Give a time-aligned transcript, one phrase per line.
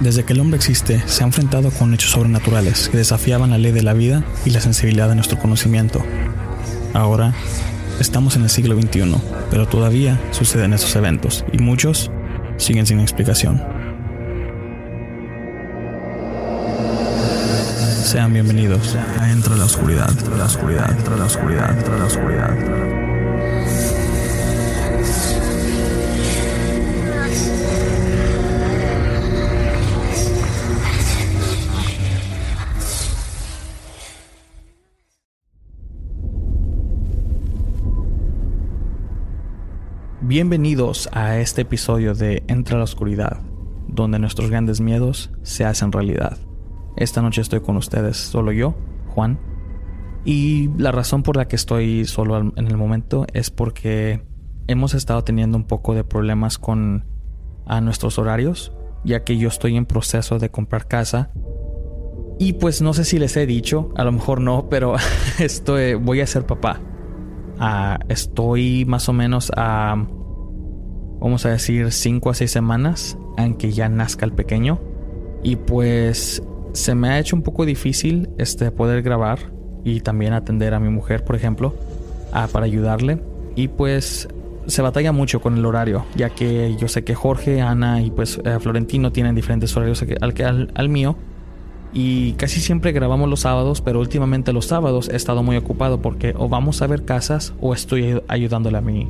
[0.00, 3.72] Desde que el hombre existe, se ha enfrentado con hechos sobrenaturales que desafiaban la ley
[3.72, 6.04] de la vida y la sensibilidad de nuestro conocimiento.
[6.94, 7.34] Ahora,
[7.98, 9.16] estamos en el siglo XXI,
[9.50, 12.12] pero todavía suceden esos eventos y muchos
[12.58, 13.60] siguen sin explicación.
[18.04, 23.17] Sean bienvenidos a Entra la Oscuridad, la Oscuridad, la Oscuridad, la Oscuridad.
[40.28, 43.40] Bienvenidos a este episodio de Entra la Oscuridad,
[43.86, 46.36] donde nuestros grandes miedos se hacen realidad.
[46.98, 48.74] Esta noche estoy con ustedes, solo yo,
[49.14, 49.40] Juan,
[50.26, 54.22] y la razón por la que estoy solo en el momento es porque
[54.66, 57.06] hemos estado teniendo un poco de problemas con
[57.64, 61.30] a nuestros horarios, ya que yo estoy en proceso de comprar casa.
[62.38, 64.94] Y pues no sé si les he dicho, a lo mejor no, pero
[65.38, 66.82] estoy, voy a ser papá.
[67.58, 70.06] Ah, estoy más o menos a
[71.20, 74.78] vamos a decir, 5 a 6 semanas en que ya nazca el pequeño.
[75.42, 79.38] Y pues se me ha hecho un poco difícil este, poder grabar
[79.84, 81.74] y también atender a mi mujer, por ejemplo,
[82.52, 83.20] para ayudarle.
[83.56, 84.28] Y pues
[84.66, 88.40] se batalla mucho con el horario, ya que yo sé que Jorge, Ana y pues
[88.44, 91.16] eh, Florentino tienen diferentes horarios al, al, al mío.
[91.92, 96.34] Y casi siempre grabamos los sábados, pero últimamente los sábados he estado muy ocupado porque
[96.36, 99.08] o vamos a ver casas o estoy ayudándole a mi,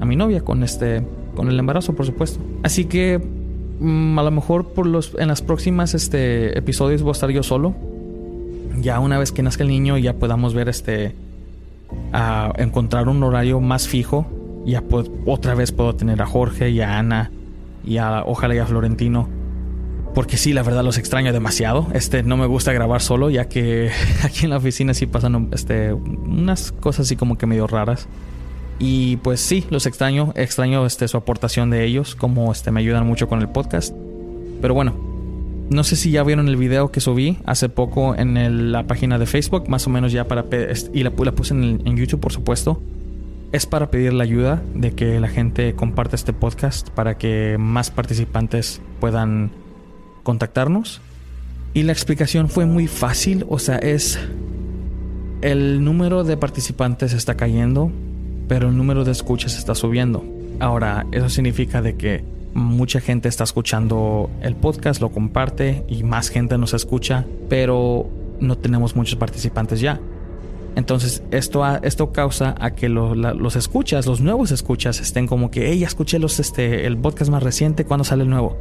[0.00, 2.40] a mi novia con este con el embarazo, por supuesto.
[2.62, 3.20] Así que
[3.80, 4.72] mm, a lo mejor
[5.18, 7.74] en las próximas este episodios voy a estar yo solo.
[8.80, 11.14] Ya una vez que nazca el niño ya podamos ver este
[12.12, 14.26] a encontrar un horario más fijo.
[14.66, 14.82] Ya
[15.26, 17.30] otra vez puedo tener a Jorge y a Ana
[17.84, 19.28] y a ojalá y a Florentino.
[20.14, 21.88] Porque sí, la verdad los extraño demasiado.
[21.92, 23.90] Este no me gusta grabar solo, ya que
[24.22, 28.08] aquí en la oficina sí pasan este unas cosas así como que medio raras.
[28.78, 33.06] Y pues sí, los extraño, extraño este, su aportación de ellos, como este, me ayudan
[33.06, 33.94] mucho con el podcast.
[34.60, 34.94] Pero bueno,
[35.70, 39.26] no sé si ya vieron el video que subí hace poco en la página de
[39.26, 40.44] Facebook, más o menos ya para...
[40.92, 42.82] Y la, puse en, en, YouTube, por supuesto.
[43.52, 47.90] Es para pedir la ayuda de que la gente comparte este podcast para que más
[47.90, 49.52] participantes puedan
[50.24, 51.00] contactarnos.
[51.72, 54.18] Y la explicación fue muy fácil, o sea, es...
[55.40, 57.92] El número de participantes está cayendo
[58.48, 60.24] pero el número de escuchas está subiendo.
[60.60, 62.24] Ahora, eso significa de que
[62.54, 68.08] mucha gente está escuchando el podcast, lo comparte y más gente nos escucha, pero
[68.40, 70.00] no tenemos muchos participantes ya.
[70.76, 75.80] Entonces, esto, esto causa a que los escuchas, los nuevos escuchas, estén como que, hey,
[75.80, 78.56] ya escuché este, el podcast más reciente, ¿cuándo sale el nuevo?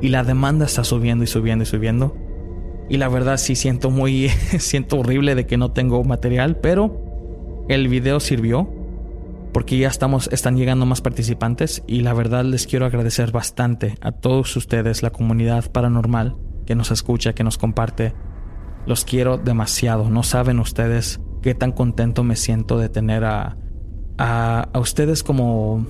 [0.00, 2.16] Y la demanda está subiendo y subiendo y subiendo.
[2.88, 7.00] Y la verdad sí siento muy, siento horrible de que no tengo material, pero
[7.68, 8.68] el video sirvió
[9.54, 14.10] porque ya estamos, están llegando más participantes y la verdad les quiero agradecer bastante a
[14.10, 18.14] todos ustedes, la comunidad paranormal que nos escucha, que nos comparte.
[18.84, 20.10] Los quiero demasiado.
[20.10, 23.56] No saben ustedes qué tan contento me siento de tener a,
[24.18, 25.86] a, ustedes como,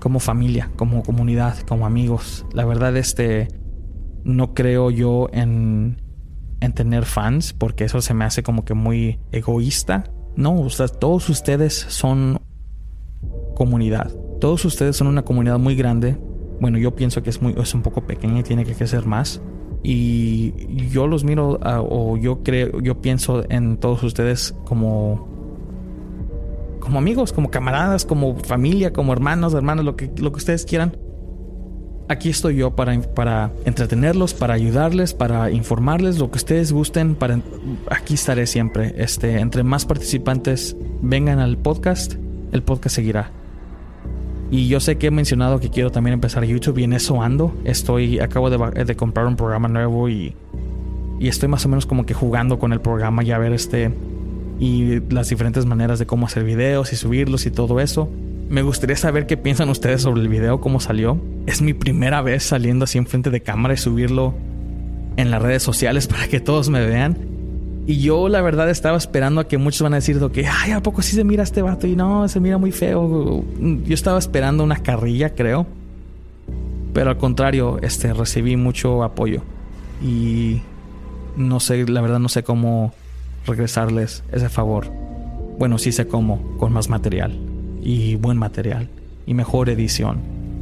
[0.00, 2.44] como familia, como comunidad, como amigos.
[2.52, 3.48] La verdad, este,
[4.22, 6.02] no creo yo en,
[6.60, 10.04] en tener fans, porque eso se me hace como que muy egoísta.
[10.36, 10.68] No,
[11.00, 12.38] todos ustedes son
[13.58, 14.10] comunidad.
[14.40, 16.16] Todos ustedes son una comunidad muy grande.
[16.60, 19.42] Bueno, yo pienso que es, muy, es un poco pequeña y tiene que crecer más.
[19.82, 25.28] Y yo los miro o yo creo, yo pienso en todos ustedes como
[26.80, 30.96] como amigos, como camaradas, como familia, como hermanos, hermanas, lo que, lo que ustedes quieran.
[32.08, 37.18] Aquí estoy yo para, para entretenerlos, para ayudarles, para informarles, lo que ustedes gusten.
[37.90, 38.94] Aquí estaré siempre.
[38.96, 42.14] Este, entre más participantes vengan al podcast,
[42.52, 43.32] el podcast seguirá.
[44.50, 47.54] Y yo sé que he mencionado que quiero también empezar YouTube y en eso ando.
[47.64, 50.34] Estoy, acabo de, de comprar un programa nuevo y,
[51.20, 53.92] y estoy más o menos como que jugando con el programa y a ver este
[54.60, 58.10] y las diferentes maneras de cómo hacer videos y subirlos y todo eso.
[58.48, 61.20] Me gustaría saber qué piensan ustedes sobre el video, cómo salió.
[61.46, 64.34] Es mi primera vez saliendo así enfrente de cámara y subirlo.
[65.16, 67.37] en las redes sociales para que todos me vean.
[67.88, 70.82] Y yo la verdad estaba esperando a que muchos van a decir que, ay, ¿a
[70.82, 71.86] poco sí se mira este vato?
[71.86, 73.42] Y no, se mira muy feo.
[73.58, 75.66] Yo estaba esperando una carrilla, creo.
[76.92, 79.40] Pero al contrario, este, recibí mucho apoyo.
[80.02, 80.60] Y
[81.34, 82.92] no sé, la verdad no sé cómo
[83.46, 84.92] regresarles ese favor.
[85.58, 87.38] Bueno, sí sé cómo, con más material.
[87.80, 88.90] Y buen material.
[89.24, 90.18] Y mejor edición.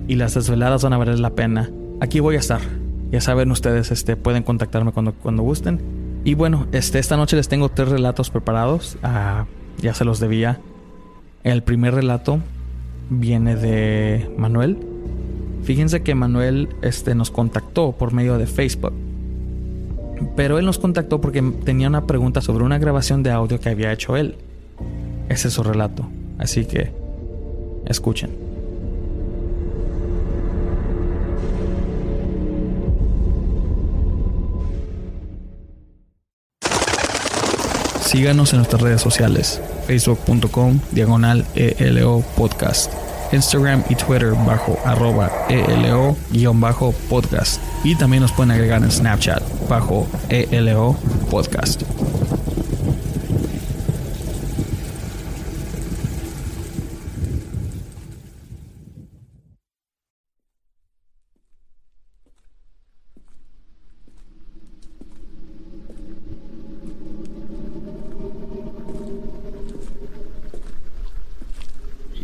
[0.06, 1.72] Y las desveladas van a valer la pena.
[2.00, 2.61] Aquí voy a estar.
[3.11, 5.95] Ya saben ustedes, este, pueden contactarme cuando, cuando gusten.
[6.26, 8.99] Y bueno, este, esta noche les tengo tres relatos preparados.
[9.05, 9.46] Ah,
[9.78, 10.58] ya se los debía.
[11.44, 12.40] El primer relato
[13.11, 14.76] viene de Manuel.
[15.62, 18.93] Fíjense que Manuel este, nos contactó por medio de Facebook.
[20.34, 23.93] Pero él nos contactó porque tenía una pregunta sobre una grabación de audio que había
[23.93, 24.34] hecho él.
[25.29, 26.08] Ese es su relato.
[26.38, 26.90] Así que
[27.84, 28.45] escuchen.
[38.06, 42.93] Síganos en nuestras redes sociales, facebook.com diagonal ELO podcast,
[43.32, 47.61] Instagram y Twitter bajo arroba ELO guion bajo podcast.
[47.82, 50.97] Y también nos pueden agregar en Snapchat bajo ELO
[51.31, 51.82] podcast.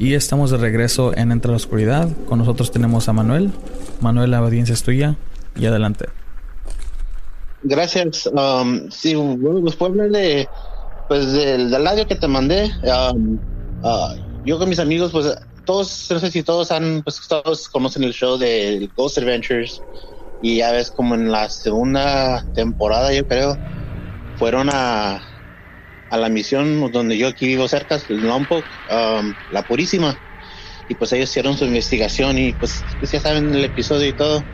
[0.02, 2.08] Y estamos de regreso en Entre la Oscuridad.
[2.26, 3.52] Con nosotros tenemos a Manuel.
[4.00, 5.14] Manuel, la audiencia es tuya
[5.54, 6.06] y adelante.
[7.62, 8.26] Gracias.
[8.26, 10.48] Um, sí, pues puedo hablar de,
[11.06, 12.68] pues del, audio que te mandé.
[12.82, 13.38] Um,
[13.84, 18.02] uh, yo con mis amigos, pues todos, no sé si todos han, pues todos conocen
[18.02, 19.80] el show de Ghost Adventures.
[20.42, 23.56] Y ya ves como en la segunda temporada, yo creo,
[24.36, 25.22] fueron a,
[26.12, 30.20] a la misión donde yo aquí vivo cerca, Lompoc, um, La Purísima.
[30.86, 34.46] Y pues ellos hicieron su investigación y pues, pues ya saben el episodio y todo.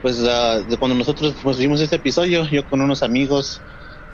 [0.00, 3.66] Pues uh, de cuando nosotros pues, vimos este episodio, yo con unos amigos,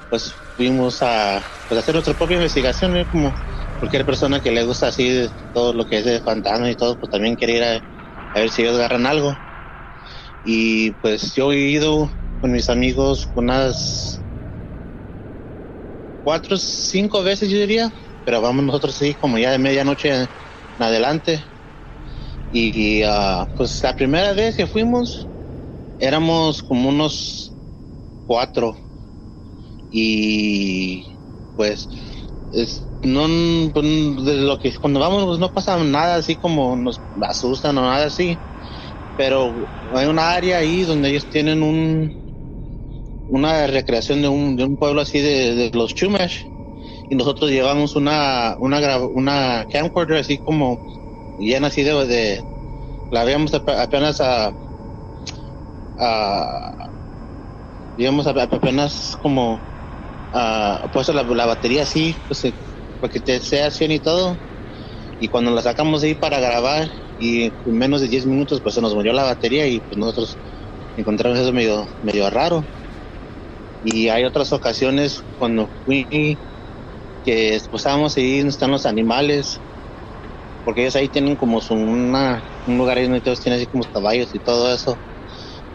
[0.09, 3.37] pues fuimos a pues, hacer nuestra propia investigación, como
[3.79, 7.11] cualquier persona que le gusta así todo lo que es de fantasma y todo, pues
[7.11, 7.77] también quiere ir a,
[8.35, 9.39] a ver si ellos agarran algo.
[10.43, 14.25] Y pues yo he ido con mis amigos unas
[16.29, 17.91] cuatro, cinco veces yo diría,
[18.23, 20.29] pero vamos nosotros sí como ya de medianoche en
[20.79, 21.43] adelante.
[22.51, 25.31] Y, ah, pues la primera vez que fuimos
[25.99, 27.57] éramos como unos
[28.27, 28.77] cuatro
[29.91, 31.07] y
[31.55, 31.89] pues
[32.51, 33.87] es, no pues,
[34.27, 38.05] de lo que cuando vamos pues, no pasa nada así como nos asustan o nada
[38.05, 38.43] así
[39.17, 42.13] pero hay una área ahí donde ellos tienen un
[43.29, 46.45] una recreación de un, de un pueblo así de, los Chumash
[47.11, 50.79] y nosotros llevamos una una una camcorder así como
[51.39, 52.45] llena así de, de
[53.11, 54.53] la habíamos apenas a,
[55.99, 56.91] a
[57.97, 59.59] digamos apenas como
[60.33, 62.53] a, puesto la, batería así pues eh,
[63.01, 64.37] para que te sea 100 y todo
[65.21, 66.89] y cuando la sacamos ahí para grabar
[67.19, 70.37] y en menos de 10 minutos pues se nos murió la batería y pues nosotros
[70.97, 72.65] encontramos eso medio medio raro
[73.91, 76.09] y hay otras ocasiones cuando fui
[77.23, 79.63] que estábamos ahí están los animales,
[80.65, 83.87] porque ellos ahí tienen como su, una, un lugar ahí donde todos tienen así como
[83.87, 85.03] caballos y todo eso.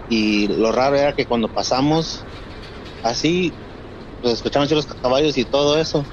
[0.07, 2.27] Y lo raro era que cuando pasamos
[3.01, 3.59] así,
[4.21, 6.09] pues escuchamos los caballos y todo eso.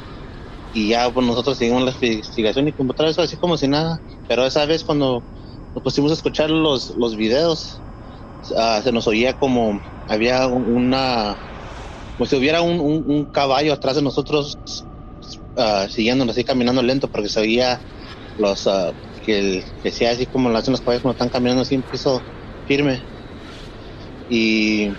[0.72, 4.02] Y ya pues nosotros seguimos la investigación y como otra vez así como si nada.
[4.26, 5.26] Pero esa vez cuando
[5.74, 7.84] nos pusimos a escuchar los, los videos,
[8.56, 11.38] ah, se nos oía como había una
[12.20, 14.58] como si hubiera un, caballo atrás de nosotros
[15.56, 17.80] uh, siguiéndonos así caminando lento porque se oía
[18.36, 18.92] los uh,
[19.24, 22.20] que, que sea así como lo hacen los caballos cuando están caminando así en piso
[22.66, 23.02] firme.
[24.28, 24.90] Y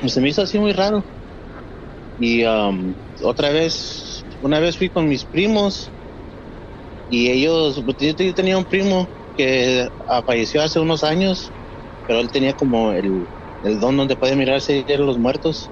[0.00, 1.04] pues, se me hizo así muy raro.
[2.18, 5.90] Y um, otra vez una vez fui con mis primos
[7.10, 9.86] y ellos pues, yo, tenía un primo que
[10.24, 11.52] falleció hace unos años
[12.06, 13.28] pero él tenía como el,
[13.64, 15.70] el don donde puede mirarse los muertos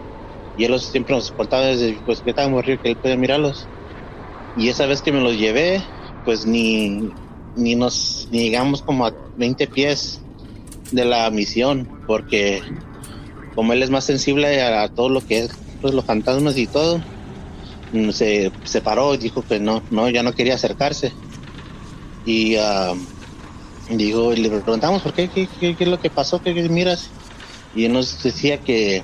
[0.56, 3.66] y él siempre nos portaba desde pues, que estábamos río que él podía mirarlos.
[4.56, 5.82] Y esa vez que me los llevé,
[6.24, 7.10] pues ni,
[7.56, 10.20] ni nos ni llegamos como a 20 pies
[10.92, 12.62] de la misión, porque
[13.54, 17.02] como él es más sensible a, todo lo que es pues, los fantasmas y todo,
[17.92, 21.12] mm, se, se paró y dijo que no, no, ya no quería acercarse.
[22.24, 22.96] Y uh,
[23.90, 27.08] digo, le preguntamos por qué, qué, qué, es lo que pasó, qué, miras.
[27.74, 29.02] Y él nos decía que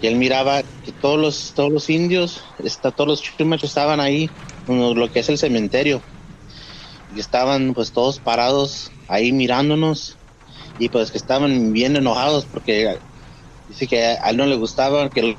[0.00, 4.30] que él miraba que todos los todos los indios, está, todos los chumash estaban ahí,
[4.66, 6.02] en lo que es el cementerio,
[7.14, 10.18] y estaban pues todos parados ahí mirándonos
[10.78, 12.98] y pues que estaban bien enojados porque
[13.68, 15.36] dice que a él no le gustaba, que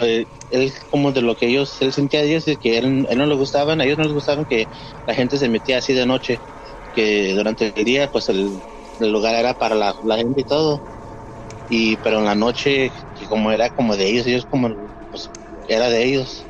[0.52, 3.36] él como de lo que ellos, él sentía de ellos, que él, él no le
[3.36, 4.70] gustaban, a ellos no les gustaban que
[5.06, 6.40] la gente se metía así de noche,
[6.94, 8.62] que durante el día pues el,
[9.00, 10.82] lugar era para la, gente y todo,
[11.70, 12.92] y pero en la noche,
[13.28, 14.70] como era como de ellos, ellos como
[15.12, 15.30] pues
[15.68, 16.46] era de ellos.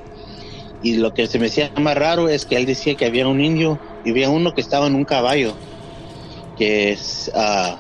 [0.82, 3.42] Y lo que se me hacía más raro es que él decía que había un
[3.42, 5.54] indio y había uno que estaba en un caballo,
[6.58, 7.32] que es...
[7.34, 7.78] Uh,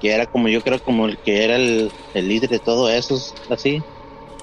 [0.00, 3.18] que era como yo creo como el que era el, líder de todo eso,
[3.50, 3.82] así,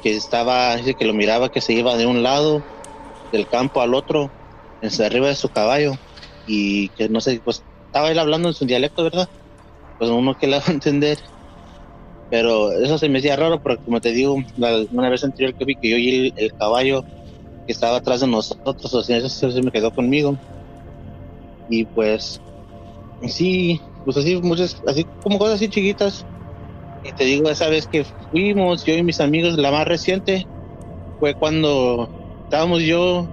[0.02, 2.64] que estaba, dice que lo miraba que se iba de un lado
[3.32, 4.32] del campo al otro,
[4.82, 5.94] arriba de su caballo,
[6.46, 9.30] y que no sé, pues estaba él hablando en su dialecto, ¿verdad?
[9.98, 11.20] Pues uno que le va a entender.
[12.34, 14.36] Pero eso se me hacía raro, porque como te digo,
[14.92, 17.06] una vez anterior que vi que yo oí el, caballo
[17.68, 20.36] que estaba atrás de nosotros, o sea, eso se me quedó conmigo.
[21.70, 22.42] Y pues,
[23.28, 26.26] sí, pues así, muchas, así como cosas así chiquitas.
[27.04, 30.48] Y te digo, esa vez que fuimos, yo y mis amigos, la más reciente,
[31.20, 32.10] fue cuando
[32.46, 33.28] estábamos yo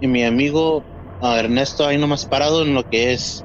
[0.00, 0.82] y mi amigo
[1.22, 3.44] Ernesto ahí nomás parado en lo que es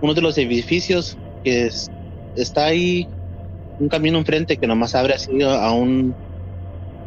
[0.00, 1.90] uno de los edificios que es,
[2.36, 3.06] está ahí,
[3.80, 6.16] un camino enfrente que nomás abre así a un,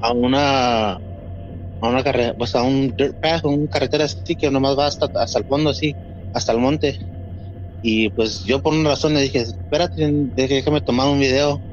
[0.02, 1.00] a una, a
[1.82, 5.40] una carrera, pues a un dirt path, una carretera así que nomás va hasta, hasta
[5.40, 5.98] el fondo así,
[6.34, 7.00] hasta el monte
[7.82, 11.64] y pues yo por una razón le dije, espérate, déjame tomar un video.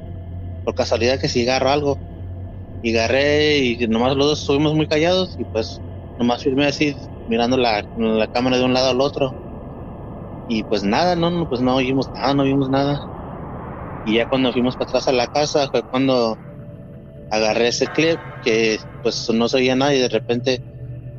[0.65, 2.03] Por casualidad que si agarro algo.
[2.83, 5.83] Y agarré y nomás los dos estuvimos muy callados y pues
[6.19, 9.39] nomás firmé así, mirando la, la cámara de un lado al otro.
[10.47, 13.10] Y pues nada, no, pues no oímos nada, no vimos nada.
[14.07, 16.39] Y ya cuando fuimos para atrás a la casa fue cuando
[17.31, 20.63] agarré ese clip que pues no se oía nada y de repente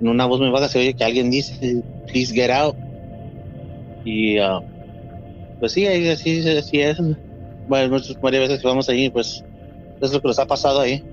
[0.02, 2.76] en una voz muy vaga se oye que alguien dice, please get out.
[4.04, 4.62] Y uh,
[5.60, 6.98] pues sí, así, así es.
[7.68, 9.44] Bueno, varias veces que vamos ahí, pues
[10.02, 11.04] es lo que nos ha pasado ahí.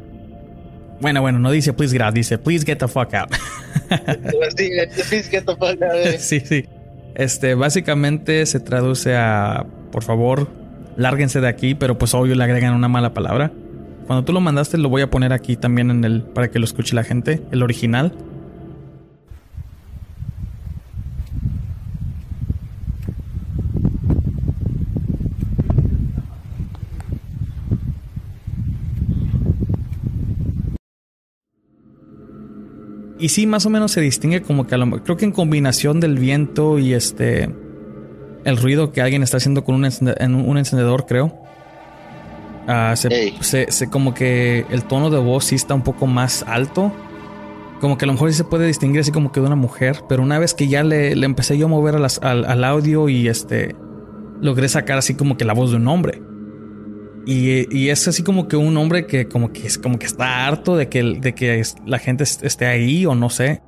[1.00, 3.30] Bueno, bueno, no dice please get dice please get the fuck out.
[4.56, 4.70] sí,
[5.08, 6.06] please get the fuck out.
[6.06, 6.16] Eh.
[6.18, 6.64] sí, sí.
[7.14, 10.48] Este, básicamente se traduce a, por favor,
[10.98, 13.52] lárguense de aquí, pero pues obvio le agregan una mala palabra.
[14.06, 16.64] Cuando tú lo mandaste lo voy a poner aquí también en el para que lo
[16.64, 18.12] escuche la gente, el original.
[33.20, 36.00] Y sí, más o menos se distingue como que a lo, creo que en combinación
[36.00, 37.48] del viento y este
[38.48, 41.38] el ruido que alguien está haciendo con un, encendedor, creo.
[42.66, 46.92] Ah, se, como que el tono de voz sí está un poco más alto.
[47.80, 50.02] Como que a lo mejor sí se puede distinguir así como que de una mujer.
[50.08, 53.76] Pero una vez que ya le, empecé yo a mover al, al, audio y este
[54.40, 56.22] logré sacar así como que la voz de un hombre.
[57.30, 60.76] Y, es así como que un hombre que como que es como que está harto
[60.76, 63.60] de que, de que la gente esté ahí o no sé,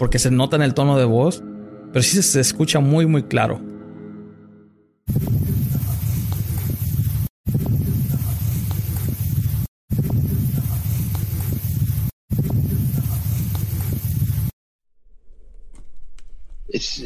[0.00, 1.44] porque se nota en el tono de voz,
[1.92, 3.60] pero sí se, escucha muy muy claro.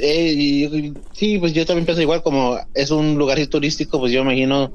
[0.01, 4.73] Eh, sí, pues yo también pienso igual, como es un lugar turístico, pues yo imagino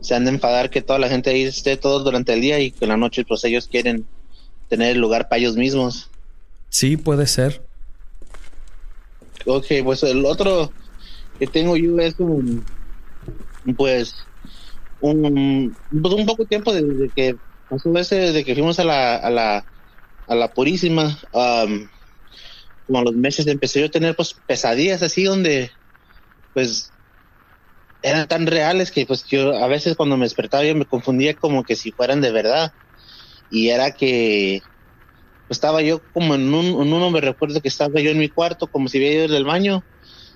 [0.00, 2.72] se han de enfadar que toda la gente ahí esté todo durante el día y
[2.72, 4.04] que en la noche pues ellos quieren
[4.68, 6.10] tener el lugar para ellos mismos.
[6.70, 7.62] Sí, puede ser.
[9.46, 10.72] Ok, pues el otro
[11.42, 12.68] que tengo yo es un,
[13.76, 14.28] pues,
[15.00, 19.28] un, pues un poco tiempo desde que pasó ese, desde que fuimos a la, a
[19.28, 19.66] la,
[20.28, 25.72] a la Purísima, como a los meses empecé yo a tener pues pesadillas así donde,
[26.52, 26.92] pues,
[28.02, 31.64] eran tan reales que pues yo a veces cuando me despertaba yo me confundía como
[31.64, 32.72] que si fueran de verdad.
[33.48, 34.62] Y era que
[35.48, 38.68] estaba yo como en, un, en uno me recuerdo que estaba yo en mi cuarto
[38.68, 39.84] como si hubiera ido del baño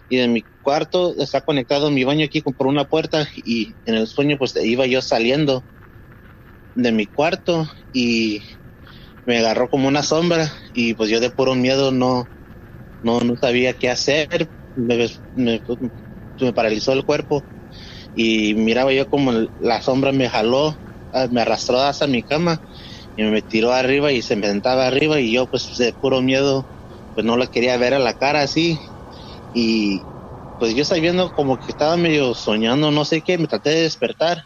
[0.09, 4.07] y en mi cuarto está conectado mi baño aquí por una puerta y en el
[4.09, 5.67] sueño pues iba yo saliendo
[6.75, 8.45] de mi cuarto y
[9.25, 12.31] me agarró como una sombra y pues yo de puro miedo no
[13.03, 14.51] no, no sabía qué hacer.
[14.75, 15.63] Me, me,
[16.41, 17.49] me paralizó el cuerpo
[18.15, 20.79] y miraba yo como la sombra me jaló,
[21.13, 22.63] ah, me arrastró hasta mi cama
[23.17, 26.69] y me tiró arriba y se me sentaba arriba y yo pues de puro miedo
[27.15, 28.81] pues no la quería ver a la cara así
[29.59, 30.07] y
[30.59, 33.83] pues yo estaba viendo como que estaba medio soñando no sé qué, me traté de
[33.83, 34.45] despertar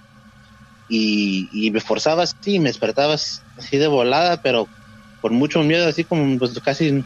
[0.87, 4.71] y, me forzaba así, me despertaba así de volada, pero
[5.21, 7.05] con mucho miedo, así como pues casi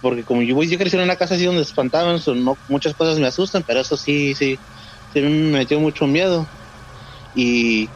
[0.00, 3.26] porque como yo, yo crecí en una casa así donde espantaban, no, muchas cosas me
[3.26, 4.60] asustan, pero eso sí, sí,
[5.08, 6.48] sí me metió mucho miedo.
[7.32, 7.94] Y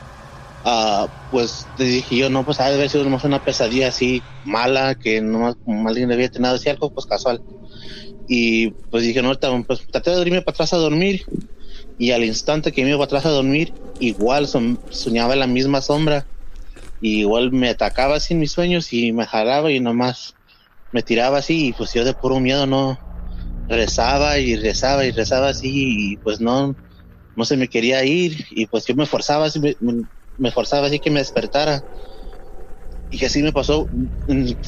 [0.65, 4.97] uh, pues dije yo, no, pues ha de haber sido nomás una pesadilla así mala,
[4.97, 7.41] que nomás como alguien había tenido así algo, pues casual.
[8.33, 9.35] Y pues dije, no,
[9.67, 11.25] pues traté de dormirme para atrás a dormir.
[11.99, 16.29] Y al instante que me iba para atrás a dormir, igual soñaba la misma sombra.
[17.01, 20.37] Y igual me atacaba sin mis sueños y me jalaba y nomás
[20.93, 23.01] me tiraba así y pues yo de puro miedo no
[23.67, 26.77] rezaba y rezaba y rezaba así y pues no
[27.35, 31.11] no se me quería ir y pues yo me forzaba así me, forzaba así que
[31.11, 31.85] me despertara
[33.09, 33.89] y que así me pasó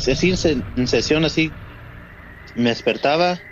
[0.07, 0.35] así
[0.75, 1.54] en, sesión así
[2.54, 3.42] me despertaba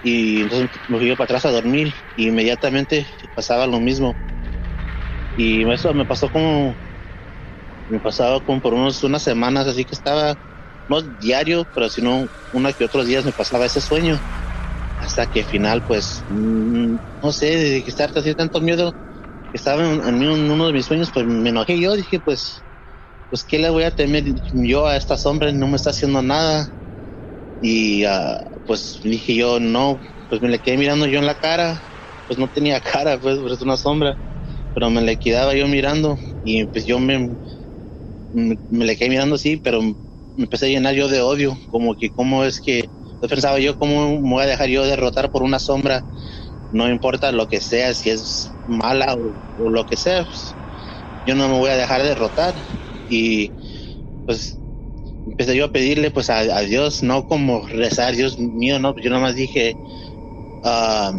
[0.00, 4.18] y entonces me fui para atrás a dormir y inmediatamente pasaba lo mismo
[5.34, 6.78] y eso me pasó como
[7.88, 10.36] me pasaba como por unos unas semanas así que estaba
[10.88, 14.20] no diario, pero sino uno que otros días me pasaba ese sueño.
[14.98, 18.96] Hasta que al final, pues, mm, no sé, de que así tanto miedo
[19.52, 22.64] estaba en, uno de mis sueños, pues me enojé yo, dije, pues,
[23.28, 25.52] pues, ¿qué le voy a temer yo a esta sombra?
[25.52, 26.74] No me está haciendo nada.
[27.60, 28.36] Y uh,
[28.66, 31.82] pues dije yo, no, pues me le quedé mirando yo en la cara,
[32.26, 34.18] pues no tenía cara, pues, es una sombra,
[34.74, 37.38] pero me le quedaba yo mirando y pues yo me,
[38.30, 39.96] me, le quedé mirando así, pero me
[40.36, 42.90] empecé a llenar yo de odio, como que cómo es que,
[43.28, 46.06] pensaba yo, cómo me voy a dejar yo derrotar por una sombra,
[46.70, 50.58] no importa lo que sea, si es mala o, lo que sea, pues,
[51.24, 52.54] yo no me voy a dejar derrotar.
[53.08, 53.54] Y
[54.24, 54.57] pues
[55.38, 59.36] empecé yo a pedirle pues a, Dios, no como rezar, Dios mío, no, yo nomás
[59.36, 59.78] dije,
[60.64, 61.12] ah,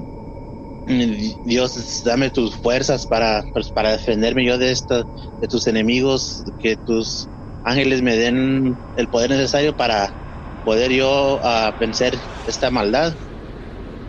[0.86, 5.06] Dios, dame tus fuerzas para, pues, para defenderme yo de, esta,
[5.40, 7.30] de tus enemigos, que tus
[7.64, 10.14] ángeles me den el poder necesario para
[10.64, 13.16] poder yo uh, vencer esta maldad.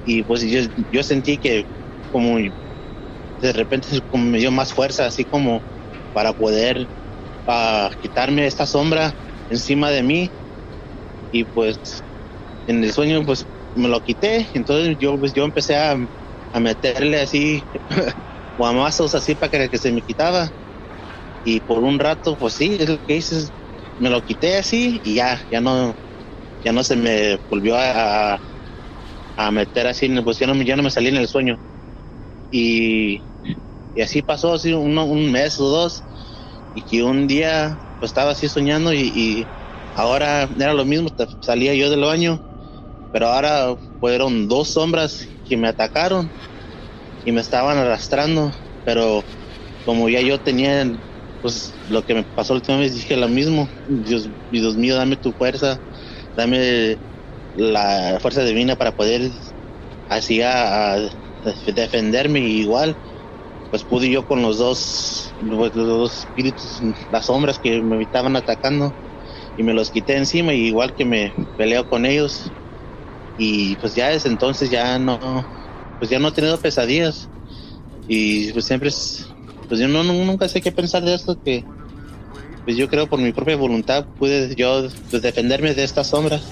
[0.03, 1.67] Y pues yo, yo sentí que
[2.11, 5.65] como de repente como me dio más fuerza, así como
[6.13, 6.89] para poder
[7.47, 9.15] uh, quitarme esta sombra
[9.51, 10.35] encima de mí.
[11.31, 11.79] Y pues
[12.67, 15.97] en el sueño pues me lo quité, entonces yo pues yo empecé a,
[16.53, 17.65] a meterle así
[18.57, 20.51] guamazos así para que, que se me quitaba
[21.43, 23.55] y por un rato pues sí es lo que dices
[23.99, 25.97] me lo quité así y ya ya no
[26.63, 28.41] ya no se me volvió a,
[29.37, 31.59] a meter así pues ya no, ya no me salí en el sueño
[32.51, 33.27] y,
[33.95, 36.07] y así pasó así un, un mes o dos
[36.75, 39.49] y que un día pues estaba así soñando y,
[39.93, 41.11] ahora era lo mismo
[41.41, 42.41] salía yo del baño
[43.11, 46.31] pero ahora fueron dos sombras que me atacaron
[47.25, 48.53] y me estaban arrastrando
[48.85, 49.25] pero
[49.85, 50.87] como ya yo tenía
[51.41, 55.17] pues lo que me pasó la última vez dije lo mismo, Dios, Dios mío, dame
[55.17, 55.83] tu fuerza,
[56.37, 56.99] dame
[57.55, 59.31] la fuerza divina para poder
[60.09, 61.11] así a,
[61.67, 62.99] defenderme igual
[63.71, 66.81] pues pude yo con los dos los dos espíritus
[67.11, 68.93] las sombras que me estaban atacando
[69.57, 72.51] y me los quité encima y igual que me peleo con ellos
[73.39, 75.19] y pues ya desde entonces ya no
[75.99, 77.29] pues ya no he tenido pesadillas
[78.09, 79.27] y pues siempre es
[79.69, 81.65] pues yo no, nunca sé qué pensar de esto que
[82.65, 86.43] pues yo creo por mi propia voluntad pude yo pues, defenderme de estas sombras.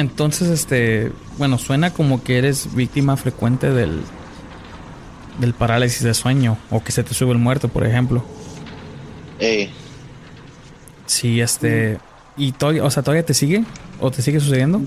[0.00, 4.00] Entonces, este, bueno, suena como que eres víctima frecuente del
[5.38, 8.22] del parálisis de sueño o que se te sube el muerto, por ejemplo.
[9.38, 9.70] Eh.
[11.06, 11.98] Sí, este,
[12.36, 13.64] y todavía, o sea, todavía te sigue
[14.00, 14.80] o te sigue sucediendo?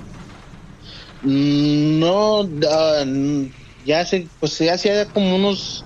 [1.24, 3.50] Mm, no, uh,
[3.86, 5.84] ya hace, pues ya hacía como unos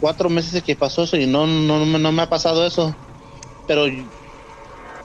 [0.00, 2.94] cuatro meses que pasó eso y no, no, no me ha pasado eso.
[3.66, 3.86] Pero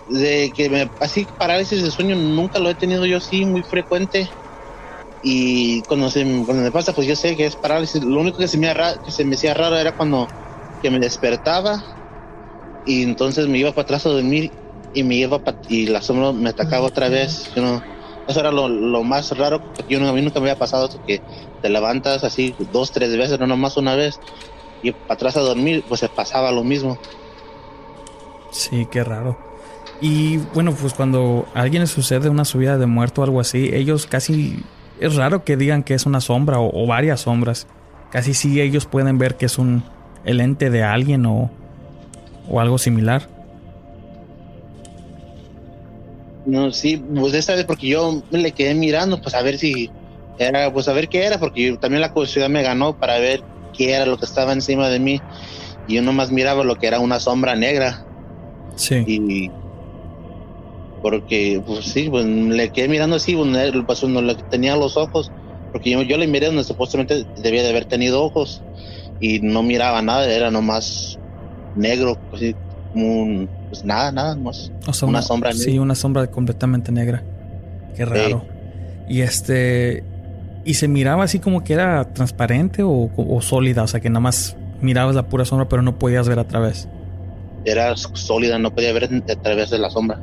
[0.06, 4.30] de que me así parálisis de sueño nunca lo he tenido yo así muy frecuente
[5.22, 8.48] y cuando se cuando me pasa pues yo sé que es parálisis lo único que
[8.48, 10.28] se me que se me hacía raro era cuando
[10.82, 11.86] que me despertaba
[12.84, 14.54] y entonces me iba para atrás a dormir
[14.92, 17.52] y me iba y la sombra me atacaba otra vez
[18.28, 21.24] eso era lo, más raro, porque yo, a mí nunca me había pasado que
[21.62, 24.20] te levantas así dos, tres veces, no nomás una vez,
[24.82, 26.98] y para atrás a dormir, pues se pasaba lo mismo.
[28.52, 29.51] Sí, qué raro.
[30.02, 33.70] Y bueno, pues cuando a alguien le sucede una subida de muerto o algo así,
[33.74, 34.64] ellos casi...
[35.00, 37.68] Es raro que digan que es una sombra o, varias sombras.
[38.12, 39.84] Casi sí ellos pueden ver que es un
[40.26, 41.50] el ente de alguien o,
[42.48, 43.28] o algo similar.
[46.46, 49.90] No, sí, pues esta vez porque yo le quedé mirando, pues a ver si,
[50.38, 53.44] era pues a ver qué era, porque también la curiosidad me ganó para ver
[53.78, 55.22] qué era lo que estaba encima de mí.
[55.88, 58.06] Y yo nomás miraba lo que era una sombra negra.
[58.76, 59.04] Sí.
[59.08, 59.52] Y
[61.02, 65.32] porque pues sí, pues le quedé mirando así, pues, no le tenía los ojos,
[65.72, 68.62] porque yo, yo le miré donde supuestamente debía de haber tenido ojos
[69.20, 71.18] y no miraba nada, era nomás
[71.76, 72.56] negro, así
[72.94, 74.72] como pues nada, nada más.
[75.04, 75.66] una, sombra negra.
[75.66, 77.24] Sí, una sombra completamente negra.
[77.96, 78.46] Qué raro.
[79.08, 80.04] Y este
[80.64, 84.20] y se miraba así como que era transparente o, o, sólida, o sea que nada
[84.20, 86.88] más mirabas la pura sombra pero no podías ver a través.
[87.66, 90.20] Era sólida, no podía ver a través de la sombra.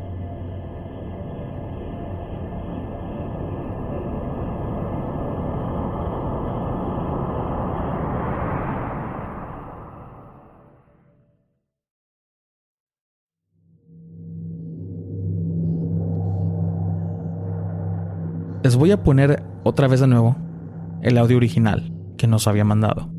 [18.68, 20.36] Les voy a poner otra vez de nuevo
[21.00, 23.10] el audio original que nos había mandado.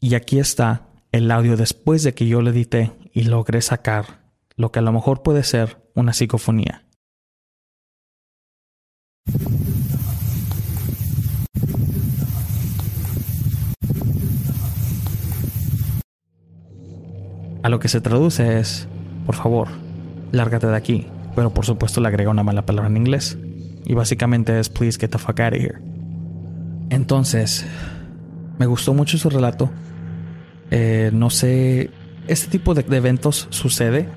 [0.00, 4.22] Y aquí está el audio después de que yo lo edité y logré sacar
[4.56, 6.86] lo que a lo mejor puede ser una psicofonía.
[17.62, 18.88] A lo que se traduce es,
[19.24, 19.68] por favor,
[20.32, 21.06] lárgate de aquí,
[21.36, 23.38] pero por supuesto le agrega una mala palabra en inglés.
[23.84, 25.78] Y básicamente es, please get the fuck out of here.
[26.90, 27.64] Entonces,
[28.58, 29.70] me gustó mucho su relato.
[30.72, 31.90] Eh, no sé,
[32.26, 34.08] este tipo de, de eventos sucede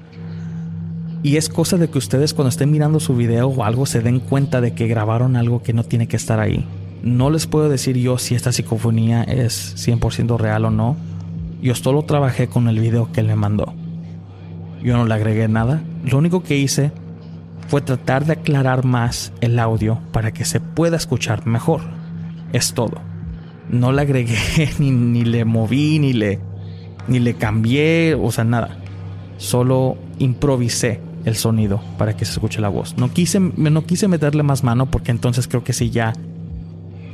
[1.25, 4.19] y es cosa de que ustedes cuando estén mirando su video o algo se den
[4.19, 6.67] cuenta de que grabaron algo que no tiene que estar ahí.
[7.01, 10.95] No les puedo decir yo si esta psicofonía es 100% real o no.
[11.63, 13.73] Yo solo trabajé con el video que él me mandó.
[14.83, 15.81] Yo no le agregué nada.
[16.03, 16.91] Lo único que hice
[17.69, 21.81] fue tratar de aclarar más el audio para que se pueda escuchar mejor.
[22.53, 23.01] Es todo.
[23.67, 26.39] No le agregué ni, ni le moví ni le
[27.07, 28.77] ni le cambié, o sea, nada.
[29.37, 32.95] Solo improvisé el sonido para que se escuche la voz.
[32.97, 36.13] No quise, no quise meterle más mano porque entonces creo que si ya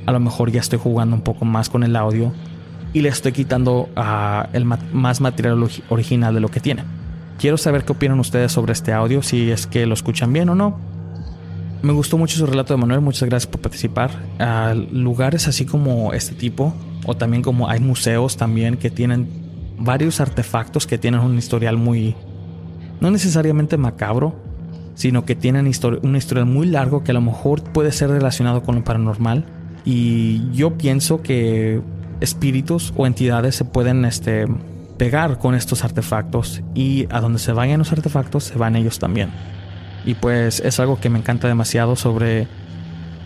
[0.06, 2.34] a lo mejor ya estoy jugando un poco más con el audio
[2.94, 6.84] y le estoy quitando uh, el más material original de lo que tiene.
[7.40, 10.56] Quiero saber qué opinan ustedes sobre este audio, si es que lo escuchan bien o
[10.56, 10.78] no.
[11.82, 14.12] Me gustó mucho su relato de Manuel, muchas gracias por participar.
[14.40, 16.74] Uh, lugares así como este tipo,
[17.06, 19.28] o también como hay museos también que tienen
[19.80, 22.16] varios artefactos que tienen un historial muy,
[23.02, 24.36] no necesariamente macabro,
[24.94, 25.70] sino que tienen
[26.04, 29.46] una historia muy largo que a lo mejor puede ser relacionado con lo paranormal.
[29.84, 31.82] Y yo pienso que
[32.20, 34.46] espíritus o entidades se pueden este,
[34.98, 39.32] pegar con estos artefactos y a donde se vayan los artefactos se van ellos también.
[40.06, 42.48] Y pues es algo que me encanta demasiado sobre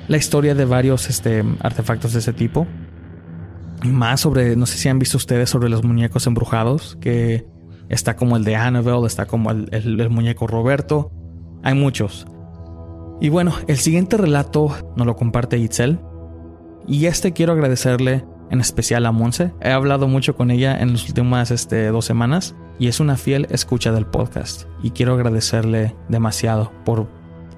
[0.07, 2.65] la historia de varios este, artefactos de ese tipo.
[3.83, 7.45] Más sobre, no sé si han visto ustedes sobre los muñecos embrujados, que
[7.89, 11.11] Está como el de Annabelle, está como el, muñeco Roberto.
[11.63, 12.25] Hay muchos.
[13.21, 15.99] Y bueno, el siguiente relato nos lo comparte Itzel.
[16.87, 19.53] Y este quiero agradecerle en especial a Monse.
[19.61, 23.47] He hablado mucho con ella en las últimas este, dos semanas y es una fiel
[23.49, 24.65] escucha del podcast.
[24.83, 27.07] Y quiero agradecerle demasiado por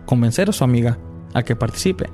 [0.06, 1.00] convencer a su amiga
[1.34, 2.10] a que participe.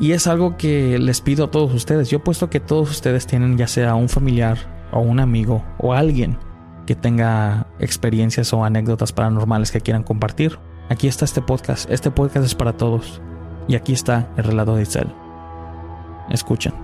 [0.00, 2.10] Y es algo que les pido a todos ustedes.
[2.10, 6.38] Yo puesto que todos ustedes tienen ya sea un familiar o un amigo o alguien
[6.86, 10.58] que tenga experiencias o anécdotas paranormales que quieran compartir.
[10.88, 11.90] Aquí está este podcast.
[11.90, 13.20] Este podcast es para todos.
[13.68, 15.12] Y aquí está el relato de Isel.
[16.30, 16.83] Escuchen.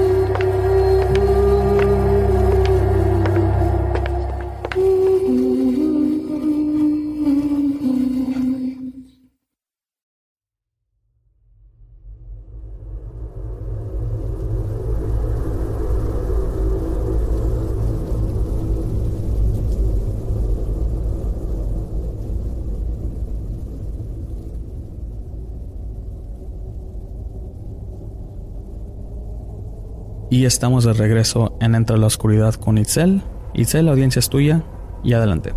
[30.41, 33.21] Y estamos de regreso en Entre la Oscuridad con Itzel.
[33.53, 34.63] Itzel, la audiencia es tuya
[35.03, 35.53] y adelante.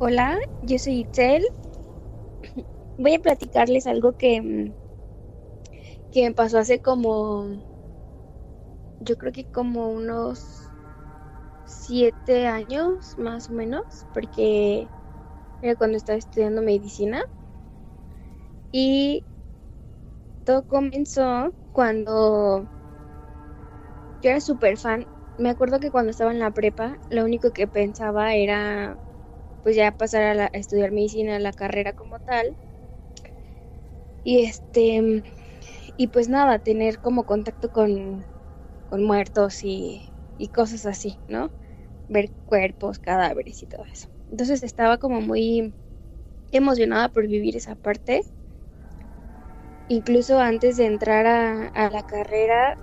[0.00, 1.44] Hola, yo soy Itzel.
[2.98, 4.72] Voy a platicarles algo que, mm,
[6.10, 7.44] que me pasó hace como,
[8.98, 10.68] yo creo que como unos
[11.64, 14.88] siete años más o menos, porque
[15.60, 17.22] era cuando estaba estudiando medicina.
[18.72, 19.22] Y
[20.44, 22.68] todo comenzó cuando
[24.22, 25.08] yo era súper fan.
[25.36, 28.98] Me acuerdo que cuando estaba en la prepa, lo único que pensaba era
[29.62, 32.56] pues ya pasar a, estudiar medicina, la carrera como tal.
[34.24, 35.24] Y este,
[35.96, 38.26] y pues nada, tener como contacto con,
[38.86, 41.52] con muertos y, y cosas así, ¿no?
[42.08, 44.08] Ver cuerpos, cadáveres y todo eso.
[44.28, 45.74] Entonces estaba como muy
[46.52, 48.22] emocionada por vivir esa parte
[49.88, 52.78] incluso antes de entrar a, la carrera,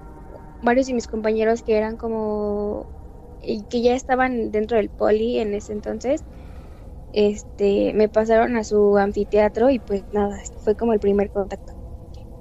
[0.62, 2.88] varios de mis compañeros que eran como
[3.69, 6.25] que ya estaban dentro del poli en ese entonces,
[7.13, 11.73] este, me pasaron a su anfiteatro y pues nada, fue como el primer contacto.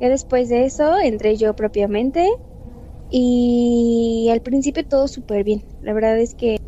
[0.01, 2.29] Ya después de eso entré yo propiamente
[3.09, 5.65] y al principio todo súper bien.
[5.81, 6.59] La verdad es que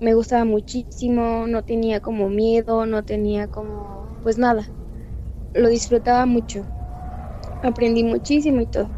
[0.00, 4.72] me gustaba muchísimo, no tenía como miedo, no tenía como pues nada.
[5.54, 6.68] Lo disfrutaba mucho
[7.62, 8.92] aprendí muchísimo y todo.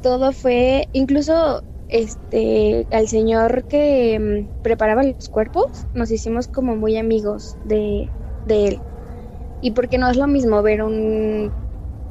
[0.00, 6.96] Todo fue, incluso este, al señor que mm, preparaba los cuerpos, nos hicimos como muy
[6.96, 8.12] amigos de,
[8.44, 8.84] de él.
[9.60, 11.54] Y porque no es lo mismo ver un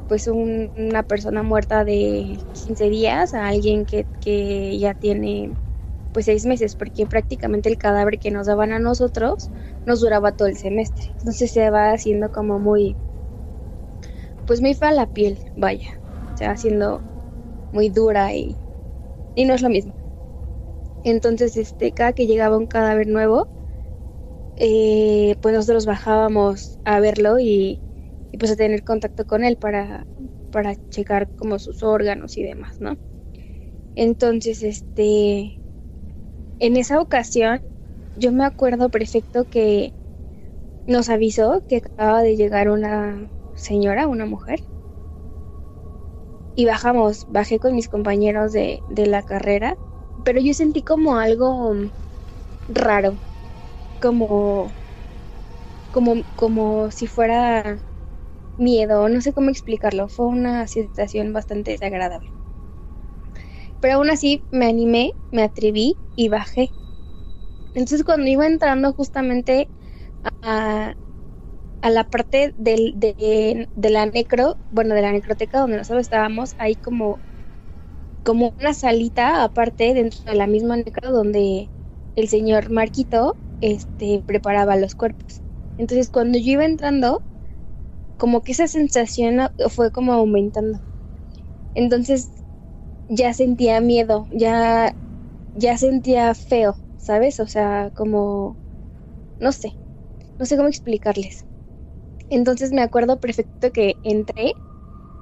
[0.07, 5.57] pues una persona muerta de 15 días a alguien que, que ya tiene
[6.11, 9.51] pues seis meses, porque prácticamente el cadáver que nos daban a nosotros
[9.85, 11.05] nos duraba todo el semestre.
[11.19, 12.97] Entonces se va haciendo como muy,
[14.51, 15.87] pues muy fea la piel, vaya,
[16.33, 17.05] o sea, siendo
[17.71, 18.59] muy dura y,
[19.35, 19.95] y no es lo mismo.
[21.03, 23.51] Entonces, este, cada que llegaba un cadáver nuevo,
[24.57, 27.81] eh, pues nosotros bajábamos a verlo y,
[28.39, 30.07] pues a tener contacto con él para,
[30.51, 32.97] para checar como sus órganos y demás, ¿no?
[33.95, 35.61] Entonces, este,
[36.59, 37.61] en esa ocasión,
[38.15, 39.95] yo me acuerdo perfecto que
[40.85, 44.61] nos avisó que acaba de llegar una señora, una mujer.
[46.55, 49.77] Y bajamos, bajé con mis compañeros de, de la carrera,
[50.23, 51.73] pero yo sentí como algo
[52.67, 53.19] raro,
[54.01, 54.75] como,
[55.91, 57.77] como, como si fuera
[58.57, 62.33] miedo, no sé cómo explicarlo, fue una situación bastante desagradable.
[63.81, 66.73] Pero aún así me animé, me atreví y bajé.
[67.73, 69.71] Entonces cuando iba entrando justamente
[70.43, 70.95] a,
[71.81, 76.75] a la parte del, de, la necro, bueno, de la necroteca donde nosotros estábamos, hay
[76.75, 77.21] como,
[78.23, 81.71] como una salita aparte dentro de la misma necro donde
[82.15, 85.41] el señor Marquito este, preparaba los cuerpos.
[85.77, 87.23] Entonces cuando yo iba entrando,
[88.17, 90.79] como que esa sensación fue como aumentando.
[91.73, 92.31] Entonces
[93.09, 94.95] ya sentía miedo, ya,
[95.53, 97.39] ya sentía feo, ¿sabes?
[97.41, 98.59] O sea, como,
[99.39, 99.79] no sé,
[100.39, 101.45] no sé cómo explicarles.
[102.31, 104.55] Entonces me acuerdo perfecto que entré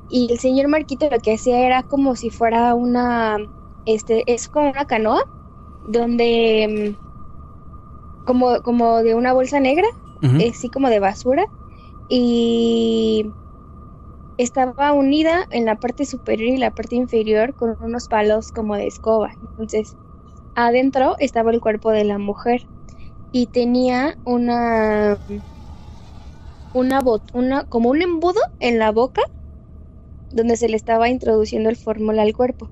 [0.10, 3.38] y el señor Marquito lo que hacía era como si fuera una,
[3.86, 5.24] este, es como una canoa
[5.84, 9.88] donde, mm, como, como de una bolsa negra,
[10.50, 11.46] así como de basura,
[12.08, 13.34] y
[14.38, 18.88] estaba unida en la parte superior y la parte inferior con unos palos como de
[18.88, 19.36] escoba.
[19.42, 19.98] Entonces,
[20.56, 22.70] adentro estaba el cuerpo de la mujer
[23.32, 25.20] y tenía una
[26.74, 29.22] una, bot una como un embudo en la boca
[30.32, 32.70] donde se le estaba introduciendo el fórmula al cuerpo.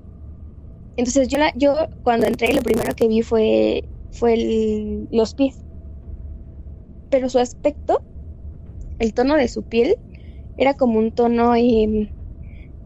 [0.96, 5.56] Entonces yo, la, yo cuando entré lo primero que vi fue, fue los pies.
[7.10, 8.02] Pero su aspecto,
[8.98, 9.96] el tono de su piel,
[10.56, 12.08] era como un tono em,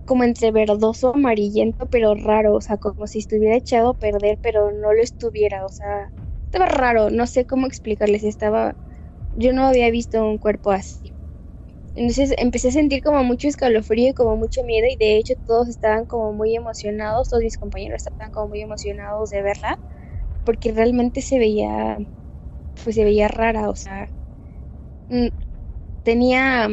[0.07, 4.71] como entre verdoso, amarillento, pero raro, o sea, como si estuviera echado a perder, pero
[4.73, 6.11] no lo estuviera, o sea,
[6.45, 8.77] estaba raro, no sé cómo explicarles, estaba
[9.35, 11.02] yo no había visto un cuerpo así.
[11.95, 15.69] Entonces empecé a sentir como mucho escalofrío y como mucho miedo y de hecho todos
[15.69, 19.79] estaban como muy emocionados, todos mis compañeros estaban como muy emocionados de verla
[20.45, 21.99] porque realmente se veía,
[22.85, 24.09] pues se veía rara, o sea,
[25.09, 25.29] mm,
[26.05, 26.69] tenía,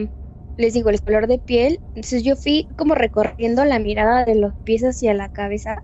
[0.58, 4.54] les digo, el color de piel, entonces yo fui como recorriendo la mirada de los
[4.64, 5.84] pies hacia la cabeza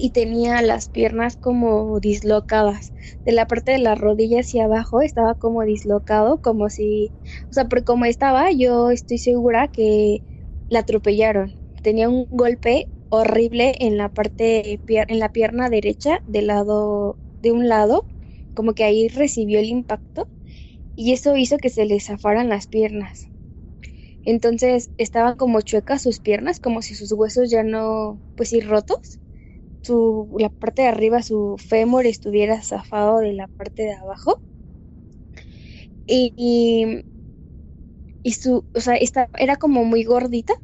[0.00, 2.92] y tenía las piernas como dislocadas.
[3.24, 7.12] De la parte de la rodilla hacia abajo estaba como dislocado, como si,
[7.50, 10.24] o sea, por como estaba, yo estoy segura que
[10.68, 11.54] la atropellaron.
[11.82, 17.68] Tenía un golpe horrible en la parte, en la pierna derecha del lado, de un
[17.68, 18.06] lado,
[18.54, 20.28] como que ahí recibió el impacto
[20.96, 23.28] y eso hizo que se le zafaran las piernas.
[24.24, 29.19] Entonces estaban como chuecas sus piernas, como si sus huesos ya no, pues sí, rotos.
[29.82, 34.42] Su, la parte de arriba, su fémur estuviera zafado de la parte de abajo.
[36.06, 37.02] Y,
[38.22, 40.54] y, su, o sea, esta, era como muy gordita,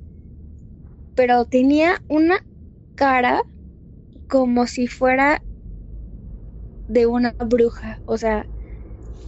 [1.14, 2.38] pero tenía una
[2.94, 3.42] cara
[4.28, 5.42] como si fuera
[6.88, 8.48] de una bruja, o sea,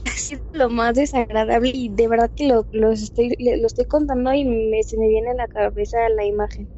[0.05, 4.45] ha sido lo más desagradable y de verdad que lo, estoy, lo estoy contando y
[4.45, 6.71] me, se me viene a la cabeza la imagen.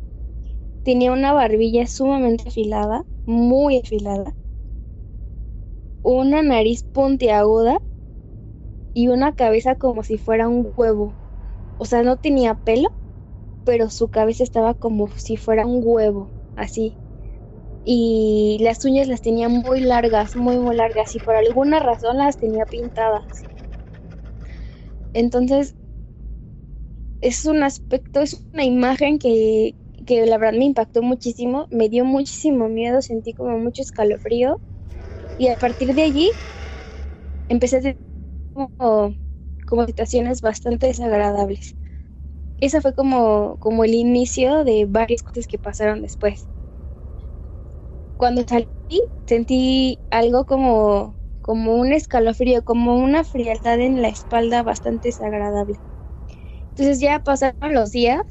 [0.82, 4.36] Tenía una barbilla sumamente afilada, muy afilada,
[6.02, 7.78] una nariz puntiaguda
[8.92, 11.16] y una cabeza como si fuera un huevo.
[11.78, 12.90] O sea, no tenía pelo,
[13.64, 17.00] pero su cabeza estaba como si fuera un huevo, así.
[17.84, 22.38] Y las uñas las tenía muy largas, muy, muy largas, y por alguna razón las
[22.38, 23.46] tenía pintadas.
[25.12, 25.76] Entonces,
[27.20, 29.76] es un aspecto, es una imagen que,
[30.10, 34.60] que la verdad me impactó muchísimo, me dio muchísimo miedo, sentí como mucho escalofrío.
[35.36, 36.32] Y a partir de allí
[37.48, 37.98] empecé a tener
[38.54, 39.16] como,
[39.66, 41.76] como situaciones bastante desagradables
[42.58, 46.48] esa fue como, como el inicio de varias cosas que pasaron después.
[48.16, 48.68] Cuando salí,
[49.26, 55.80] sentí algo como, como un escalofrío, como una frialdad en la espalda bastante desagradable.
[56.70, 58.22] Entonces ya pasaron los días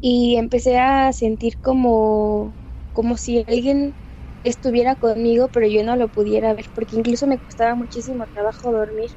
[0.00, 2.58] y empecé a sentir como,
[2.92, 3.96] como si alguien
[4.42, 9.10] estuviera conmigo, pero yo no lo pudiera ver, porque incluso me costaba muchísimo trabajo dormir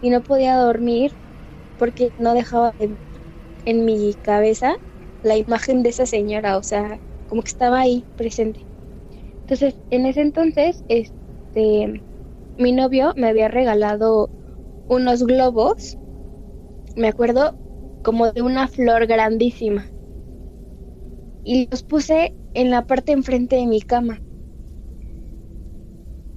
[0.00, 1.12] y no podía dormir
[1.76, 2.98] porque no dejaba de
[3.64, 4.76] en mi cabeza
[5.22, 8.66] la imagen de esa señora, o sea, como que estaba ahí presente.
[9.42, 12.04] Entonces, en ese entonces, este,
[12.56, 14.32] mi novio me había regalado
[14.88, 15.98] unos globos,
[16.96, 17.58] me acuerdo,
[18.02, 19.93] como de una flor grandísima.
[21.44, 24.24] Y los puse en la parte enfrente de mi cama.